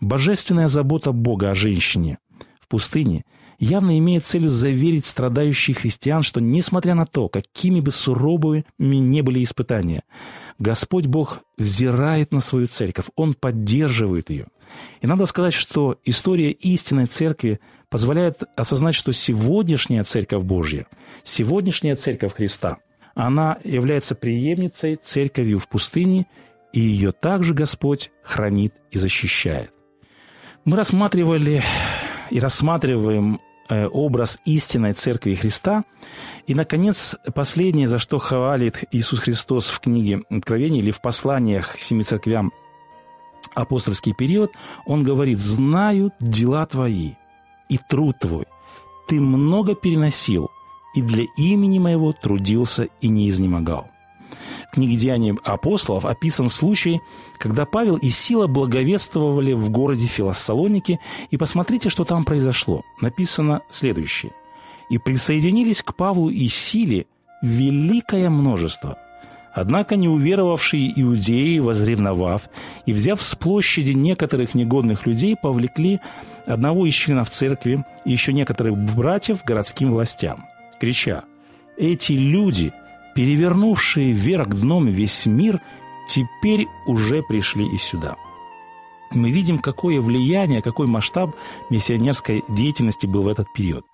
Божественная 0.00 0.68
забота 0.68 1.10
Бога 1.10 1.50
о 1.50 1.54
женщине 1.56 2.18
в 2.60 2.68
пустыне– 2.68 3.24
явно 3.60 3.98
имеет 3.98 4.24
целью 4.24 4.48
заверить 4.48 5.06
страдающих 5.06 5.78
христиан, 5.78 6.22
что 6.22 6.40
несмотря 6.40 6.94
на 6.94 7.06
то, 7.06 7.28
какими 7.28 7.80
бы 7.80 7.92
суровыми 7.92 8.64
не 8.78 9.22
были 9.22 9.44
испытания, 9.44 10.02
Господь 10.58 11.06
Бог 11.06 11.42
взирает 11.56 12.32
на 12.32 12.40
свою 12.40 12.66
церковь, 12.66 13.06
Он 13.14 13.34
поддерживает 13.34 14.30
ее. 14.30 14.46
И 15.00 15.06
надо 15.06 15.26
сказать, 15.26 15.52
что 15.54 15.98
история 16.04 16.50
истинной 16.50 17.06
церкви 17.06 17.60
позволяет 17.88 18.42
осознать, 18.56 18.94
что 18.94 19.12
сегодняшняя 19.12 20.04
церковь 20.04 20.42
Божья, 20.42 20.86
сегодняшняя 21.22 21.96
церковь 21.96 22.34
Христа, 22.34 22.78
она 23.14 23.58
является 23.64 24.14
преемницей 24.14 24.96
церковью 24.96 25.58
в 25.58 25.68
пустыне, 25.68 26.26
и 26.72 26.80
ее 26.80 27.12
также 27.12 27.52
Господь 27.52 28.10
хранит 28.22 28.74
и 28.90 28.98
защищает. 28.98 29.72
Мы 30.64 30.76
рассматривали 30.76 31.62
и 32.30 32.38
рассматриваем 32.38 33.40
образ 33.70 34.40
истинной 34.44 34.92
Церкви 34.92 35.34
Христа. 35.34 35.84
И, 36.46 36.54
наконец, 36.54 37.16
последнее, 37.34 37.88
за 37.88 37.98
что 37.98 38.18
хвалит 38.18 38.84
Иисус 38.90 39.20
Христос 39.20 39.68
в 39.68 39.80
книге 39.80 40.22
Откровения 40.30 40.80
или 40.80 40.90
в 40.90 41.00
посланиях 41.00 41.76
к 41.76 41.82
семи 41.82 42.02
церквям 42.02 42.52
апостольский 43.54 44.14
период, 44.14 44.52
он 44.86 45.02
говорит, 45.02 45.40
«Знаю 45.40 46.12
дела 46.20 46.66
твои 46.66 47.12
и 47.68 47.78
труд 47.78 48.16
твой. 48.20 48.46
Ты 49.08 49.20
много 49.20 49.74
переносил, 49.74 50.50
и 50.94 51.02
для 51.02 51.24
имени 51.36 51.78
моего 51.78 52.12
трудился 52.12 52.88
и 53.00 53.08
не 53.08 53.28
изнемогал». 53.28 53.88
В 54.70 54.74
книге 54.74 54.96
«Деяния 54.96 55.36
апостолов» 55.44 56.04
описан 56.04 56.48
случай, 56.48 57.00
когда 57.38 57.64
Павел 57.66 57.96
и 57.96 58.08
Сила 58.08 58.46
благовествовали 58.46 59.52
в 59.52 59.70
городе 59.70 60.06
Филоссалоники, 60.06 61.00
и 61.30 61.36
посмотрите, 61.36 61.88
что 61.88 62.04
там 62.04 62.24
произошло. 62.24 62.82
Написано 63.00 63.62
следующее. 63.70 64.32
«И 64.90 64.98
присоединились 64.98 65.82
к 65.82 65.94
Павлу 65.94 66.30
и 66.30 66.48
Силе 66.48 67.06
великое 67.42 68.28
множество, 68.28 68.98
Однако 69.52 69.96
неуверовавшие 69.96 70.92
иудеи, 71.00 71.58
возревновав 71.58 72.48
и 72.86 72.92
взяв 72.92 73.20
с 73.20 73.34
площади 73.34 73.92
некоторых 73.92 74.54
негодных 74.54 75.06
людей, 75.06 75.36
повлекли 75.36 76.00
одного 76.46 76.86
из 76.86 76.94
членов 76.94 77.30
церкви 77.30 77.84
и 78.04 78.12
еще 78.12 78.32
некоторых 78.32 78.76
братьев 78.76 79.44
городским 79.44 79.92
властям, 79.92 80.46
крича 80.78 81.24
«Эти 81.76 82.12
люди 82.12 82.72
перевернувшие 83.20 84.12
вверх 84.12 84.48
дном 84.48 84.86
весь 84.86 85.26
мир, 85.26 85.60
теперь 86.08 86.68
уже 86.86 87.22
пришли 87.22 87.66
и 87.66 87.76
сюда. 87.76 88.16
Мы 89.10 89.30
видим, 89.30 89.58
какое 89.58 90.00
влияние, 90.00 90.62
какой 90.62 90.86
масштаб 90.86 91.36
миссионерской 91.68 92.42
деятельности 92.48 93.06
был 93.06 93.24
в 93.24 93.28
этот 93.28 93.52
период. 93.52 93.84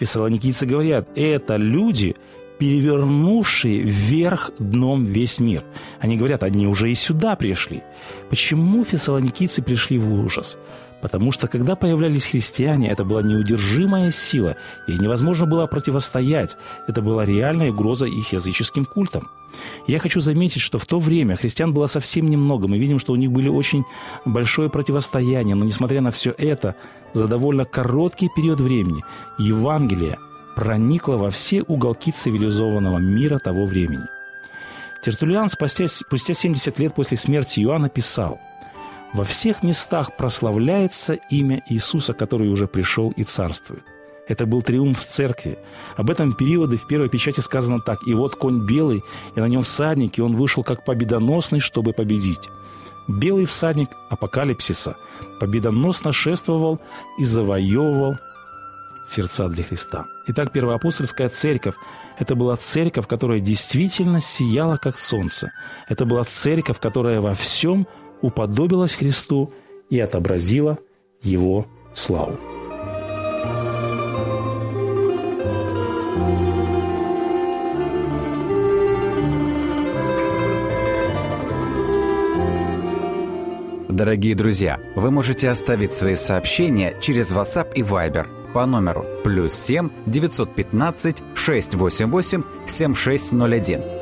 Фессалоникийцы 0.00 0.66
говорят, 0.66 1.16
это 1.16 1.58
люди, 1.58 2.16
перевернувшие 2.58 3.82
вверх 3.82 4.50
дном 4.58 5.04
весь 5.04 5.38
мир. 5.38 5.64
Они 6.00 6.16
говорят, 6.16 6.42
они 6.42 6.66
уже 6.66 6.90
и 6.90 6.96
сюда 6.96 7.36
пришли. 7.36 7.84
Почему 8.30 8.82
фессалоникийцы 8.82 9.62
пришли 9.62 9.96
в 9.96 10.12
ужас? 10.12 10.58
Потому 11.02 11.32
что 11.32 11.48
когда 11.48 11.74
появлялись 11.74 12.26
христиане, 12.26 12.88
это 12.88 13.04
была 13.04 13.22
неудержимая 13.22 14.12
сила, 14.12 14.56
и 14.86 14.96
невозможно 14.96 15.46
было 15.46 15.66
противостоять. 15.66 16.56
Это 16.86 17.02
была 17.02 17.26
реальная 17.26 17.72
угроза 17.72 18.06
их 18.06 18.32
языческим 18.32 18.84
культам. 18.84 19.28
Я 19.88 19.98
хочу 19.98 20.20
заметить, 20.20 20.62
что 20.62 20.78
в 20.78 20.86
то 20.86 21.00
время 21.00 21.34
христиан 21.34 21.74
было 21.74 21.86
совсем 21.86 22.30
немного. 22.30 22.68
Мы 22.68 22.78
видим, 22.78 23.00
что 23.00 23.12
у 23.12 23.16
них 23.16 23.32
были 23.32 23.48
очень 23.48 23.84
большое 24.24 24.70
противостояние, 24.70 25.56
но 25.56 25.64
несмотря 25.64 26.00
на 26.00 26.12
все 26.12 26.32
это, 26.38 26.76
за 27.14 27.26
довольно 27.26 27.64
короткий 27.64 28.30
период 28.34 28.60
времени 28.60 29.02
Евангелие 29.38 30.18
проникло 30.54 31.16
во 31.16 31.30
все 31.30 31.62
уголки 31.62 32.12
цивилизованного 32.12 32.98
мира 32.98 33.38
того 33.38 33.66
времени. 33.66 34.04
Тертулиан 35.04 35.48
спустя, 35.48 35.88
спустя 35.88 36.32
70 36.32 36.78
лет 36.78 36.94
после 36.94 37.16
смерти 37.16 37.58
Иоанна 37.60 37.88
писал– 37.88 38.40
во 39.12 39.24
всех 39.24 39.62
местах 39.62 40.16
прославляется 40.16 41.14
имя 41.30 41.62
Иисуса, 41.68 42.14
который 42.14 42.48
уже 42.48 42.66
пришел 42.66 43.12
и 43.16 43.24
царствует. 43.24 43.82
Это 44.26 44.46
был 44.46 44.62
триумф 44.62 45.00
церкви. 45.00 45.58
Об 45.96 46.10
этом 46.10 46.32
периоде 46.32 46.76
в 46.76 46.86
первой 46.86 47.08
печати 47.08 47.40
сказано 47.40 47.80
так. 47.80 47.98
«И 48.06 48.14
вот 48.14 48.36
конь 48.36 48.64
белый, 48.64 49.02
и 49.34 49.40
на 49.40 49.48
нем 49.48 49.62
всадник, 49.62 50.18
и 50.18 50.22
он 50.22 50.36
вышел 50.36 50.62
как 50.62 50.84
победоносный, 50.84 51.60
чтобы 51.60 51.92
победить». 51.92 52.48
Белый 53.08 53.46
всадник 53.46 53.90
апокалипсиса 54.10 54.96
победоносно 55.40 56.12
шествовал 56.12 56.80
и 57.18 57.24
завоевывал 57.24 58.16
сердца 59.08 59.48
для 59.48 59.64
Христа. 59.64 60.04
Итак, 60.28 60.52
первоапостольская 60.52 61.28
церковь– 61.28 61.74
это 62.18 62.36
была 62.36 62.54
церковь, 62.54 63.08
которая 63.08 63.40
действительно 63.40 64.20
сияла, 64.20 64.76
как 64.76 65.00
солнце. 65.00 65.50
Это 65.88 66.06
была 66.06 66.22
церковь, 66.22 66.78
которая 66.78 67.20
во 67.20 67.34
всем– 67.34 67.88
уподобилась 68.22 68.94
Христу 68.94 69.52
и 69.90 70.00
отобразила 70.00 70.78
Его 71.22 71.66
славу. 71.92 72.38
Дорогие 83.88 84.34
друзья, 84.34 84.80
вы 84.96 85.10
можете 85.10 85.50
оставить 85.50 85.92
свои 85.92 86.14
сообщения 86.14 86.96
через 87.00 87.30
WhatsApp 87.30 87.74
и 87.74 87.82
Viber 87.82 88.26
по 88.54 88.64
номеру 88.64 89.04
плюс 89.22 89.52
7 89.52 89.90
915 90.06 91.22
688 91.34 92.42
7601 92.66 94.01